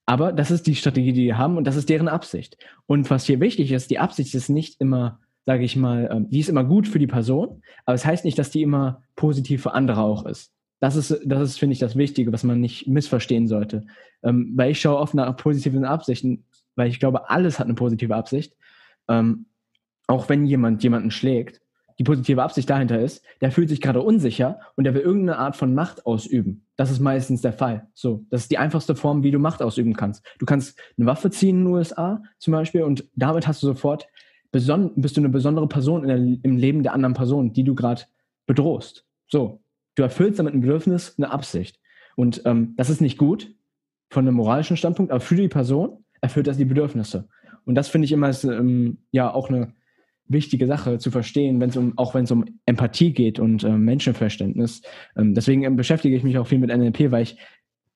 [0.05, 2.55] aber das ist die Strategie, die die haben und das ist deren Absicht.
[2.85, 6.39] Und was hier wichtig ist, die Absicht ist nicht immer, sage ich mal, ähm, die
[6.39, 9.63] ist immer gut für die Person, aber es das heißt nicht, dass die immer positiv
[9.63, 12.87] für andere auch ist das ist, das ist, finde ich, das Wichtige, was man nicht
[12.87, 13.85] missverstehen sollte.
[14.23, 18.15] Ähm, weil ich schaue oft nach positiven Absichten, weil ich glaube, alles hat eine positive
[18.15, 18.55] Absicht.
[19.07, 19.45] Ähm,
[20.07, 21.61] auch wenn jemand jemanden schlägt,
[21.99, 25.57] die positive Absicht dahinter ist, der fühlt sich gerade unsicher und der will irgendeine Art
[25.57, 26.65] von Macht ausüben.
[26.77, 27.87] Das ist meistens der Fall.
[27.93, 30.25] So, das ist die einfachste Form, wie du Macht ausüben kannst.
[30.39, 34.07] Du kannst eine Waffe ziehen in den USA zum Beispiel und damit hast du sofort
[34.51, 38.03] bist du eine besondere Person der, im Leben der anderen Person, die du gerade
[38.47, 39.05] bedrohst.
[39.27, 39.61] So,
[39.99, 41.79] du erfüllst damit ein Bedürfnis, eine Absicht.
[42.15, 43.53] Und ähm, das ist nicht gut
[44.09, 47.27] von einem moralischen Standpunkt, aber für die Person erfüllt das die Bedürfnisse.
[47.65, 49.73] Und das finde ich immer ist, ähm, ja auch eine
[50.25, 53.83] wichtige Sache zu verstehen, wenn es um, auch wenn es um Empathie geht und ähm,
[53.83, 54.81] Menschenverständnis.
[55.17, 57.37] Ähm, deswegen ähm, beschäftige ich mich auch viel mit NLP, weil ich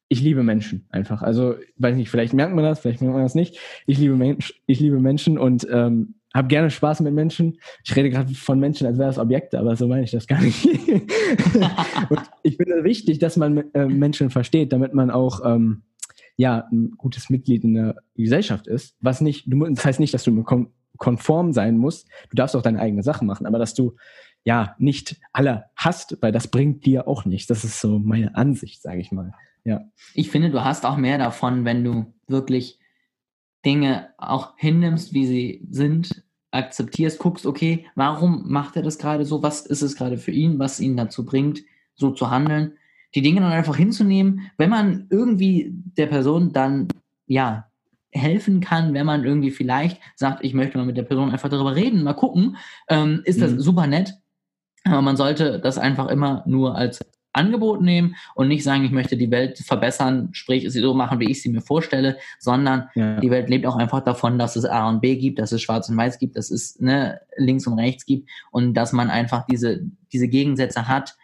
[0.10, 1.24] ich liebe Menschen einfach.
[1.24, 3.58] Also, weiß nicht, vielleicht merkt man das, vielleicht merkt man das nicht.
[3.88, 7.60] Ich liebe, Mensch, ich liebe Menschen und ähm, habe gerne Spaß mit Menschen.
[7.84, 10.42] Ich rede gerade von Menschen, als wäre das Objekte, aber so meine ich das gar
[10.42, 10.66] nicht.
[12.10, 15.84] und ich finde es wichtig, dass man äh, Menschen versteht, damit man auch ähm,
[16.36, 18.96] ja, ein gutes Mitglied in der Gesellschaft ist.
[19.00, 20.44] Was nicht, du, das heißt nicht, dass du
[20.98, 22.08] konform sein musst.
[22.30, 23.96] Du darfst auch deine eigene Sache machen, aber dass du
[24.44, 27.48] ja nicht alle hast, weil das bringt dir auch nichts.
[27.48, 29.34] Das ist so meine Ansicht, sage ich mal.
[29.64, 29.82] Ja.
[30.14, 32.80] Ich finde, du hast auch mehr davon, wenn du wirklich
[33.66, 39.41] Dinge auch hinnimmst, wie sie sind, akzeptierst, guckst, okay, warum macht er das gerade so?
[39.41, 41.61] Was ist es gerade für ihn, was ihn dazu bringt,
[41.95, 42.78] so zu handeln?
[43.16, 46.88] Die Dinge dann einfach hinzunehmen, wenn man irgendwie der Person dann,
[47.28, 47.68] ja,
[48.11, 51.76] helfen kann, wenn man irgendwie vielleicht sagt, ich möchte mal mit der Person einfach darüber
[51.76, 52.57] reden, mal gucken,
[52.88, 53.59] ähm, ist das mhm.
[53.59, 54.14] super nett.
[54.84, 56.99] Aber man sollte das einfach immer nur als
[57.34, 61.30] Angebot nehmen und nicht sagen, ich möchte die Welt verbessern, sprich sie so machen, wie
[61.30, 63.20] ich sie mir vorstelle, sondern ja.
[63.20, 65.90] die Welt lebt auch einfach davon, dass es A und B gibt, dass es Schwarz
[65.90, 69.82] und Weiß gibt, dass es ne, links und rechts gibt und dass man einfach diese,
[70.12, 71.16] diese Gegensätze hat.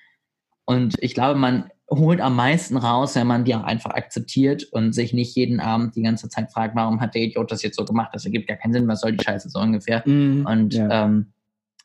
[0.66, 4.94] Und ich glaube, man holt am meisten raus, wenn man die auch einfach akzeptiert und
[4.94, 7.86] sich nicht jeden Abend die ganze Zeit fragt, warum hat der Idiot das jetzt so
[7.86, 8.10] gemacht?
[8.14, 10.04] Das ergibt gar keinen Sinn, was soll die Scheiße so ungefähr?
[10.06, 11.06] Mm, und ja.
[11.06, 11.34] ähm,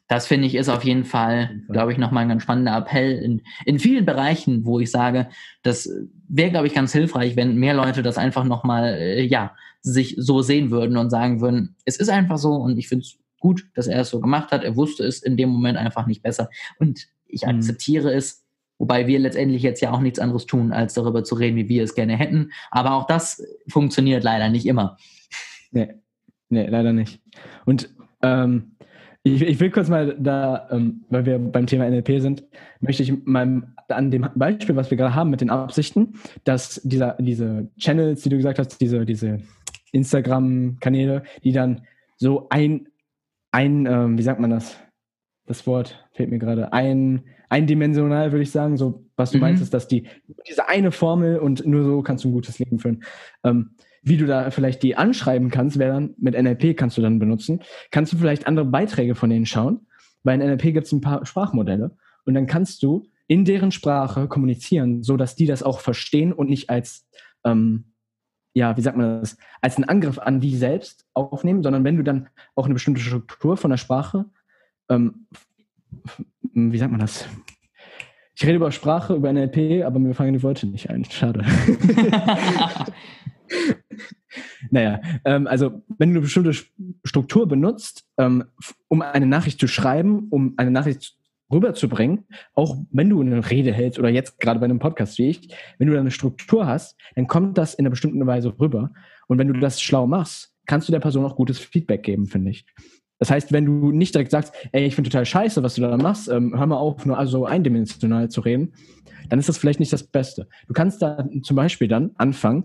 [0.09, 3.42] das finde ich ist auf jeden Fall, glaube ich, nochmal ein ganz spannender Appell in,
[3.64, 5.28] in vielen Bereichen, wo ich sage,
[5.62, 5.88] das
[6.28, 10.42] wäre, glaube ich, ganz hilfreich, wenn mehr Leute das einfach nochmal, äh, ja, sich so
[10.42, 13.86] sehen würden und sagen würden, es ist einfach so und ich finde es gut, dass
[13.86, 14.64] er es so gemacht hat.
[14.64, 16.48] Er wusste es in dem Moment einfach nicht besser
[16.78, 17.50] und ich mhm.
[17.50, 18.44] akzeptiere es,
[18.78, 21.84] wobei wir letztendlich jetzt ja auch nichts anderes tun, als darüber zu reden, wie wir
[21.84, 22.50] es gerne hätten.
[22.70, 24.96] Aber auch das funktioniert leider nicht immer.
[25.70, 25.94] Nee,
[26.48, 27.20] nee leider nicht.
[27.66, 27.90] Und
[28.22, 28.76] ähm,
[29.25, 32.45] ich, ich, will kurz mal da, ähm, weil wir beim Thema NLP sind,
[32.81, 36.14] möchte ich mal an dem Beispiel, was wir gerade haben mit den Absichten,
[36.45, 39.41] dass dieser, diese Channels, die du gesagt hast, diese, diese
[39.93, 41.83] Instagram-Kanäle, die dann
[42.16, 42.89] so ein,
[43.51, 44.77] ein ähm, wie sagt man das?
[45.47, 46.72] Das Wort fehlt mir gerade.
[46.72, 48.77] Ein, eindimensional, würde ich sagen.
[48.77, 49.43] So, was du mhm.
[49.43, 50.07] meinst, ist, dass die
[50.49, 53.05] diese eine Formel und nur so kannst du ein gutes Leben führen.
[53.45, 53.70] Ähm,
[54.05, 57.62] wie du da vielleicht die anschreiben kannst, wäre dann mit NLP kannst du dann benutzen.
[57.90, 59.86] Kannst du vielleicht andere Beiträge von denen schauen,
[60.22, 61.96] weil in NLP gibt es ein paar Sprachmodelle
[62.26, 66.50] und dann kannst du in deren Sprache kommunizieren, so dass die das auch verstehen und
[66.50, 67.09] nicht als,
[67.44, 67.92] ähm,
[68.52, 72.05] ja, wie sagt man das, als einen Angriff an die selbst aufnehmen, sondern wenn du
[72.05, 74.26] dann auch eine bestimmte Struktur von der Sprache,
[74.90, 75.26] ähm,
[76.52, 77.26] wie sagt man das?
[78.36, 81.05] Ich rede über Sprache, über NLP, aber mir fangen die Worte nicht ein.
[81.05, 81.44] Schade.
[84.70, 86.53] naja, ähm, also wenn du eine bestimmte
[87.05, 88.45] Struktur benutzt, ähm,
[88.88, 91.16] um eine Nachricht zu schreiben, um eine Nachricht
[91.51, 92.24] rüberzubringen,
[92.55, 95.86] auch wenn du eine Rede hältst oder jetzt gerade bei einem Podcast wie ich, wenn
[95.86, 98.92] du da eine Struktur hast, dann kommt das in einer bestimmten Weise rüber.
[99.28, 102.51] Und wenn du das schlau machst, kannst du der Person auch gutes Feedback geben, finde
[102.51, 102.66] ich.
[103.18, 105.97] Das heißt, wenn du nicht direkt sagst, ey, ich finde total scheiße, was du da
[105.97, 108.72] machst, ähm, hör mal auf, nur also eindimensional zu reden,
[109.28, 110.49] dann ist das vielleicht nicht das Beste.
[110.66, 112.64] Du kannst da zum Beispiel dann anfangen,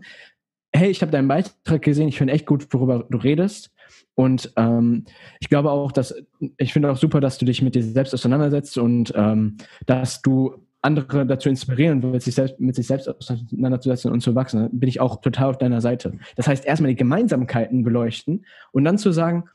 [0.74, 3.72] hey, ich habe deinen Beitrag gesehen, ich finde echt gut, worüber du redest.
[4.16, 5.06] Und ähm,
[5.40, 6.14] ich glaube auch, dass
[6.58, 10.66] ich finde auch super, dass du dich mit dir selbst auseinandersetzt und ähm, dass du
[10.82, 14.70] andere dazu inspirieren willst, sich selbst, mit sich selbst auseinanderzusetzen und zu wachsen.
[14.72, 16.14] Bin ich auch total auf deiner Seite.
[16.36, 19.46] Das heißt, erstmal die Gemeinsamkeiten beleuchten und dann zu sagen,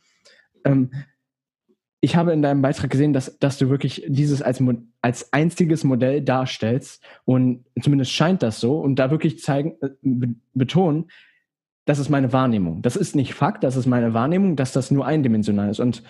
[0.65, 0.91] ähm,
[2.01, 4.62] ich habe in deinem Beitrag gesehen, dass, dass du wirklich dieses als,
[5.05, 9.91] als einziges Modell darstellst und zumindest scheint das so und da wirklich zeigen, äh,
[10.55, 11.11] betonen,
[11.85, 12.81] das ist meine Wahrnehmung.
[12.81, 15.79] Das ist nicht Fakt, das ist meine Wahrnehmung, dass das nur eindimensional ist.
[15.79, 16.03] Und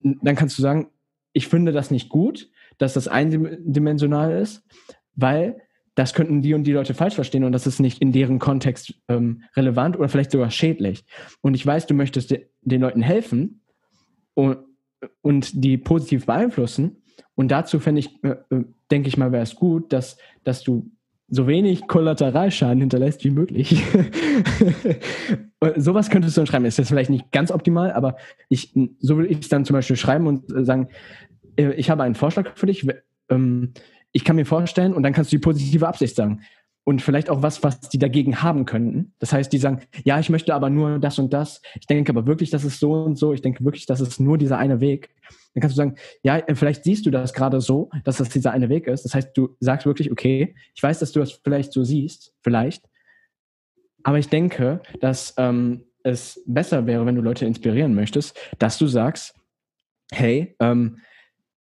[0.00, 0.88] dann kannst du sagen,
[1.34, 4.64] ich finde das nicht gut, dass das eindimensional ist,
[5.16, 5.60] weil
[5.94, 8.94] das könnten die und die Leute falsch verstehen und das ist nicht in deren Kontext
[9.08, 11.04] ähm, relevant oder vielleicht sogar schädlich.
[11.42, 13.60] Und ich weiß, du möchtest de den Leuten helfen
[14.32, 14.60] und,
[15.20, 16.99] und die positiv beeinflussen.
[17.34, 20.90] Und dazu fände ich, äh, äh denke ich mal, wäre es gut, dass, dass du
[21.28, 23.82] so wenig Kollateralschaden hinterlässt wie möglich.
[25.76, 26.64] Sowas könntest du dann schreiben.
[26.64, 28.16] Ist jetzt vielleicht nicht ganz optimal, aber
[28.48, 30.88] ich, so würde ich es dann zum Beispiel schreiben und äh, sagen,
[31.56, 32.86] äh, ich habe einen Vorschlag für dich.
[33.28, 33.72] Ähm,
[34.12, 36.40] ich kann mir vorstellen, und dann kannst du die positive Absicht sagen.
[36.84, 39.12] Und vielleicht auch was, was die dagegen haben könnten.
[39.18, 41.60] Das heißt, die sagen, ja, ich möchte aber nur das und das.
[41.78, 43.32] Ich denke aber wirklich, das ist so und so.
[43.32, 45.10] Ich denke wirklich, das ist nur dieser eine Weg.
[45.54, 48.52] Dann kannst du sagen, ja, äh, vielleicht siehst du das gerade so, dass das dieser
[48.52, 49.04] eine Weg ist.
[49.04, 52.84] Das heißt, du sagst wirklich, okay, ich weiß, dass du das vielleicht so siehst, vielleicht.
[54.02, 58.86] Aber ich denke, dass ähm, es besser wäre, wenn du Leute inspirieren möchtest, dass du
[58.86, 59.34] sagst,
[60.12, 60.98] hey, ähm,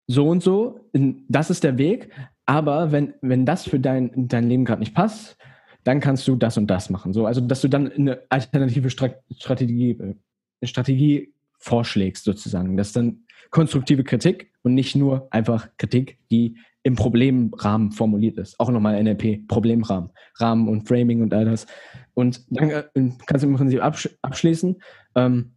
[0.08, 2.10] so und so, das ist der Weg,
[2.52, 5.38] aber wenn, wenn das für dein, dein Leben gerade nicht passt,
[5.86, 7.14] dann kannst du das und das machen.
[7.14, 12.76] So, also, dass du dann eine alternative Strategie, äh, Strategie vorschlägst, sozusagen.
[12.76, 13.22] Das ist dann
[13.52, 18.60] konstruktive Kritik und nicht nur einfach Kritik, die im Problemrahmen formuliert ist.
[18.60, 21.68] Auch nochmal NLP, Problemrahmen, Rahmen und Framing und all das.
[22.16, 22.84] Und dann äh,
[23.28, 24.76] kannst du im Prinzip absch abschließen.
[25.16, 25.54] Ähm,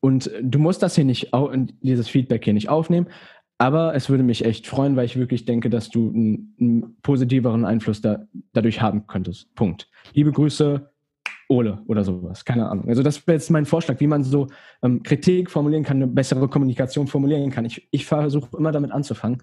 [0.00, 1.30] und du musst das hier nicht,
[1.80, 3.06] dieses Feedback hier nicht aufnehmen,
[3.60, 7.66] aber es würde mich echt freuen, weil ich wirklich denke, dass du einen, einen positiveren
[7.66, 9.54] Einfluss da, dadurch haben könntest.
[9.54, 9.90] Punkt.
[10.14, 10.90] Liebe Grüße,
[11.50, 12.46] Ole oder sowas.
[12.46, 12.88] Keine Ahnung.
[12.88, 14.46] Also das wäre jetzt mein Vorschlag, wie man so
[14.82, 17.66] ähm, Kritik formulieren kann, eine bessere Kommunikation formulieren kann.
[17.66, 19.42] Ich, ich versuche immer damit anzufangen.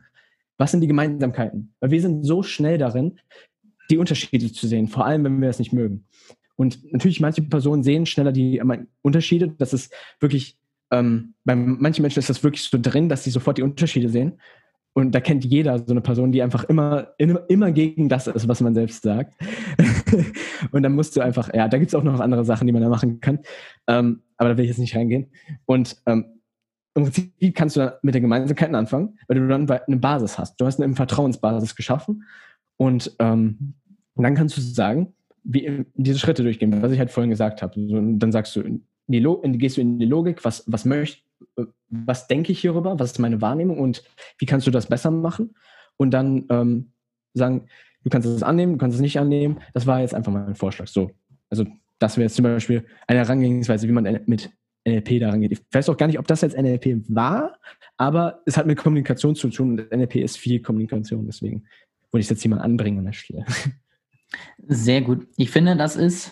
[0.58, 1.76] Was sind die Gemeinsamkeiten?
[1.80, 3.20] Weil wir sind so schnell darin,
[3.92, 6.06] die Unterschiede zu sehen, vor allem wenn wir das nicht mögen.
[6.56, 8.64] Und natürlich, manche Personen sehen schneller die
[9.04, 9.54] Unterschiede.
[9.60, 10.58] Das ist wirklich,
[10.92, 14.40] ähm, bei manchen Menschen ist das wirklich so drin, dass sie sofort die Unterschiede sehen.
[14.94, 18.62] Und da kennt jeder so eine Person, die einfach immer, immer gegen das ist, was
[18.62, 19.34] man selbst sagt.
[20.72, 22.82] und dann musst du einfach, ja, da gibt es auch noch andere Sachen, die man
[22.82, 23.40] da machen kann.
[23.86, 25.28] Ähm, aber da will ich jetzt nicht reingehen.
[25.66, 26.26] Und ähm,
[26.96, 30.60] im Prinzip kannst du mit den Gemeinsamkeiten anfangen, weil du dann eine Basis hast.
[30.60, 32.24] Du hast eine Vertrauensbasis geschaffen.
[32.78, 33.76] Und, ähm,
[34.24, 35.14] dann kannst du sagen,
[35.44, 37.80] wie diese Schritte durchgehen, was ich halt vorhin gesagt habe.
[37.80, 41.22] Und dann sagst du, die in, gehst du in die Logik, was, was möchte,
[41.90, 44.04] was denke ich hierüber, was ist meine Wahrnehmung und
[44.38, 45.56] wie kannst du das besser machen?
[45.98, 46.92] Und dann ähm,
[47.34, 47.68] sagen,
[48.04, 49.60] du kannst es annehmen, du kannst es nicht annehmen.
[49.74, 50.88] Das war jetzt einfach mal ein Vorschlag.
[50.88, 51.12] So,
[51.50, 51.66] also
[52.00, 54.52] das wäre jetzt zum Beispiel eine Herangehensweise, wie man mit
[54.88, 55.52] NLP da rangeht.
[55.52, 57.58] Ich weiß auch gar nicht, ob das jetzt NLP war,
[57.98, 61.66] aber es hat mit Kommunikation zu tun und NLP ist viel Kommunikation, deswegen
[62.12, 63.46] wollte ich es jetzt hier mal anbringen an der Stelle.
[64.68, 65.28] Sehr gut.
[65.38, 66.32] Ich finde, das ist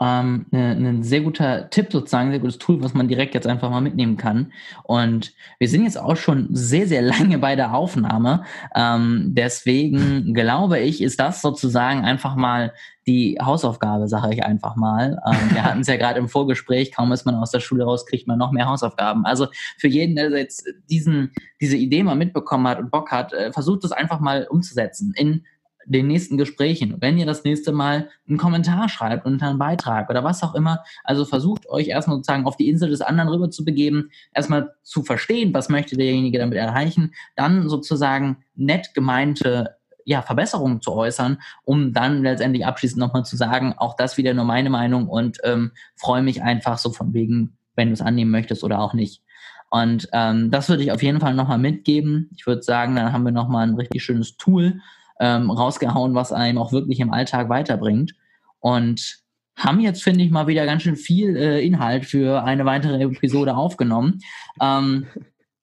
[0.00, 3.46] ähm, ein ne, sehr guter Tipp sozusagen, ein sehr gutes Tool, was man direkt jetzt
[3.46, 4.52] einfach mal mitnehmen kann.
[4.84, 8.44] Und wir sind jetzt auch schon sehr, sehr lange bei der Aufnahme.
[8.74, 12.72] Ähm, deswegen glaube ich, ist das sozusagen einfach mal
[13.06, 15.20] die Hausaufgabe, sage ich einfach mal.
[15.26, 18.06] Ähm, wir hatten es ja gerade im Vorgespräch, kaum ist man aus der Schule raus,
[18.06, 19.26] kriegt man noch mehr Hausaufgaben.
[19.26, 19.48] Also
[19.78, 23.84] für jeden, der jetzt diesen, diese Idee mal mitbekommen hat und Bock hat, äh, versucht
[23.84, 25.44] es einfach mal umzusetzen in
[25.86, 30.22] den nächsten Gesprächen, wenn ihr das nächste Mal einen Kommentar schreibt unter einen Beitrag oder
[30.24, 30.84] was auch immer.
[31.04, 35.02] Also versucht euch erstmal sozusagen auf die Insel des anderen rüber zu begeben, erstmal zu
[35.02, 41.92] verstehen, was möchte derjenige damit erreichen, dann sozusagen nett gemeinte ja, Verbesserungen zu äußern, um
[41.92, 46.22] dann letztendlich abschließend nochmal zu sagen, auch das wieder nur meine Meinung und ähm, freue
[46.22, 49.22] mich einfach so von wegen, wenn du es annehmen möchtest oder auch nicht.
[49.70, 52.28] Und ähm, das würde ich auf jeden Fall nochmal mitgeben.
[52.36, 54.80] Ich würde sagen, dann haben wir nochmal ein richtig schönes Tool
[55.20, 58.14] ähm, rausgehauen, was einem auch wirklich im Alltag weiterbringt.
[58.58, 59.20] Und
[59.56, 63.56] haben jetzt, finde ich, mal wieder ganz schön viel äh, Inhalt für eine weitere Episode
[63.56, 64.20] aufgenommen.
[64.60, 65.06] Ähm,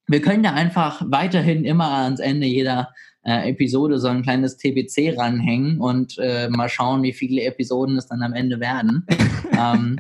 [0.08, 2.94] wir können ja einfach weiterhin immer ans Ende jeder
[3.24, 8.08] äh, Episode so ein kleines TBC ranhängen und äh, mal schauen, wie viele Episoden es
[8.08, 9.06] dann am Ende werden.
[9.60, 10.00] ähm,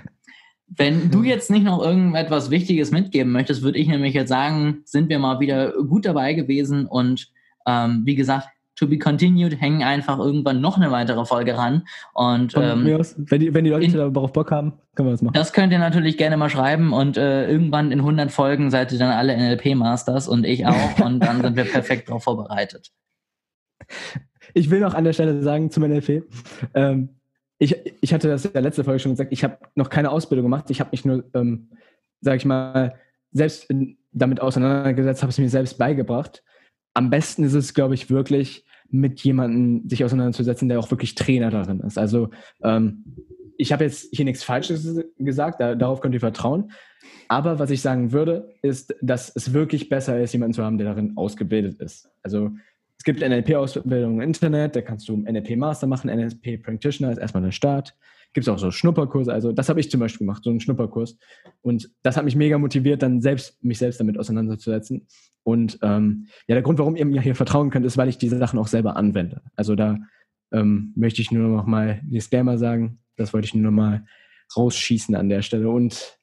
[0.67, 5.09] wenn du jetzt nicht noch irgendetwas Wichtiges mitgeben möchtest, würde ich nämlich jetzt sagen, sind
[5.09, 7.31] wir mal wieder gut dabei gewesen und
[7.65, 8.47] ähm, wie gesagt,
[8.77, 11.83] to be continued, hängen einfach irgendwann noch eine weitere Folge ran.
[12.13, 15.33] Und ähm, wenn, die, wenn die Leute in, darauf Bock haben, können wir das machen.
[15.33, 18.99] Das könnt ihr natürlich gerne mal schreiben und äh, irgendwann in 100 Folgen seid ihr
[18.99, 22.91] dann alle NLP-Masters und ich auch und dann sind wir perfekt darauf vorbereitet.
[24.53, 26.23] Ich will noch an der Stelle sagen zum NLP,
[26.73, 27.09] ähm,
[27.59, 30.45] ich, ich hatte das in der letzten Folge schon gesagt, ich habe noch keine Ausbildung
[30.45, 30.69] gemacht.
[30.69, 31.71] Ich habe mich nur, ähm,
[32.21, 32.95] sage ich mal,
[33.31, 36.43] selbst in, damit auseinandergesetzt, habe es mir selbst beigebracht.
[36.97, 41.51] Am besten ist es, glaube ich, wirklich mit jemandem sich auseinanderzusetzen, der auch wirklich Trainer
[41.51, 41.99] darin ist.
[41.99, 42.31] Also
[42.63, 43.03] ähm,
[43.55, 46.71] ich habe jetzt hier nichts Falsches gesagt, da, darauf könnt ihr vertrauen.
[47.27, 50.87] Aber was ich sagen würde, ist, dass es wirklich besser ist, jemanden zu haben, der
[50.87, 52.09] darin ausgebildet ist.
[52.23, 52.49] Also
[52.97, 57.95] es gibt NLP-Ausbildung im Internet, da kannst du NLP-Master machen, NLP-Practitioner ist erstmal der Start.
[58.33, 61.17] Gibt es auch so Schnupperkurse, also das habe ich zum Beispiel gemacht, so einen Schnupperkurs.
[61.61, 65.07] Und das hat mich mega motiviert, dann selbst mich selbst damit auseinanderzusetzen.
[65.43, 68.37] Und ähm, ja, der Grund, warum ihr mir hier vertrauen könnt, ist, weil ich diese
[68.37, 69.41] Sachen auch selber anwende.
[69.55, 69.97] Also da
[70.51, 72.99] ähm, möchte ich nur noch mal die Scammer sagen.
[73.15, 74.05] Das wollte ich nur noch mal
[74.55, 75.69] rausschießen an der Stelle.
[75.69, 76.19] Und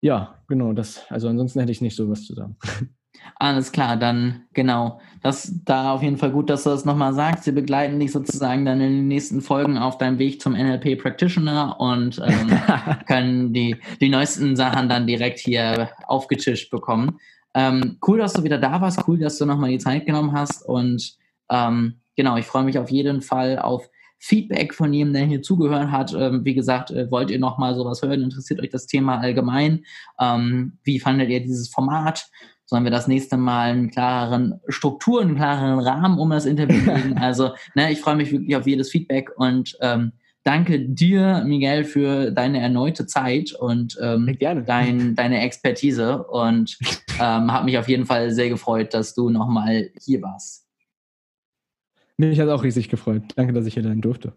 [0.00, 2.56] ja, genau, das, also ansonsten hätte ich nicht so was zu sagen.
[3.36, 5.00] Alles klar, dann genau.
[5.22, 7.44] Das da auf jeden Fall gut, dass du das nochmal sagst.
[7.44, 11.78] Sie begleiten dich sozusagen dann in den nächsten Folgen auf deinem Weg zum NLP Practitioner
[11.80, 12.50] und ähm,
[13.06, 17.18] können die, die neuesten Sachen dann direkt hier aufgetischt bekommen.
[17.54, 19.06] Ähm, cool, dass du wieder da warst.
[19.06, 20.62] Cool, dass du nochmal die Zeit genommen hast.
[20.66, 21.16] Und
[21.50, 23.88] ähm, genau, ich freue mich auf jeden Fall auf
[24.18, 26.12] Feedback von jedem, der hier zugehört hat.
[26.12, 28.22] Ähm, wie gesagt, äh, wollt ihr nochmal sowas hören?
[28.22, 29.84] Interessiert euch das Thema allgemein?
[30.20, 32.28] Ähm, wie fandet ihr dieses Format?
[32.68, 37.16] Sollen wir das nächste Mal einen klareren Struktur, einen klareren Rahmen um das Interview legen.
[37.16, 40.12] Also, ne, ich freue mich wirklich auf jedes Feedback und ähm,
[40.44, 46.78] danke dir, Miguel, für deine erneute Zeit und ähm, dein, deine Expertise und
[47.20, 50.66] ähm, habe mich auf jeden Fall sehr gefreut, dass du nochmal hier warst.
[52.18, 53.22] Mich hat auch riesig gefreut.
[53.36, 54.34] Danke, dass ich hier sein durfte.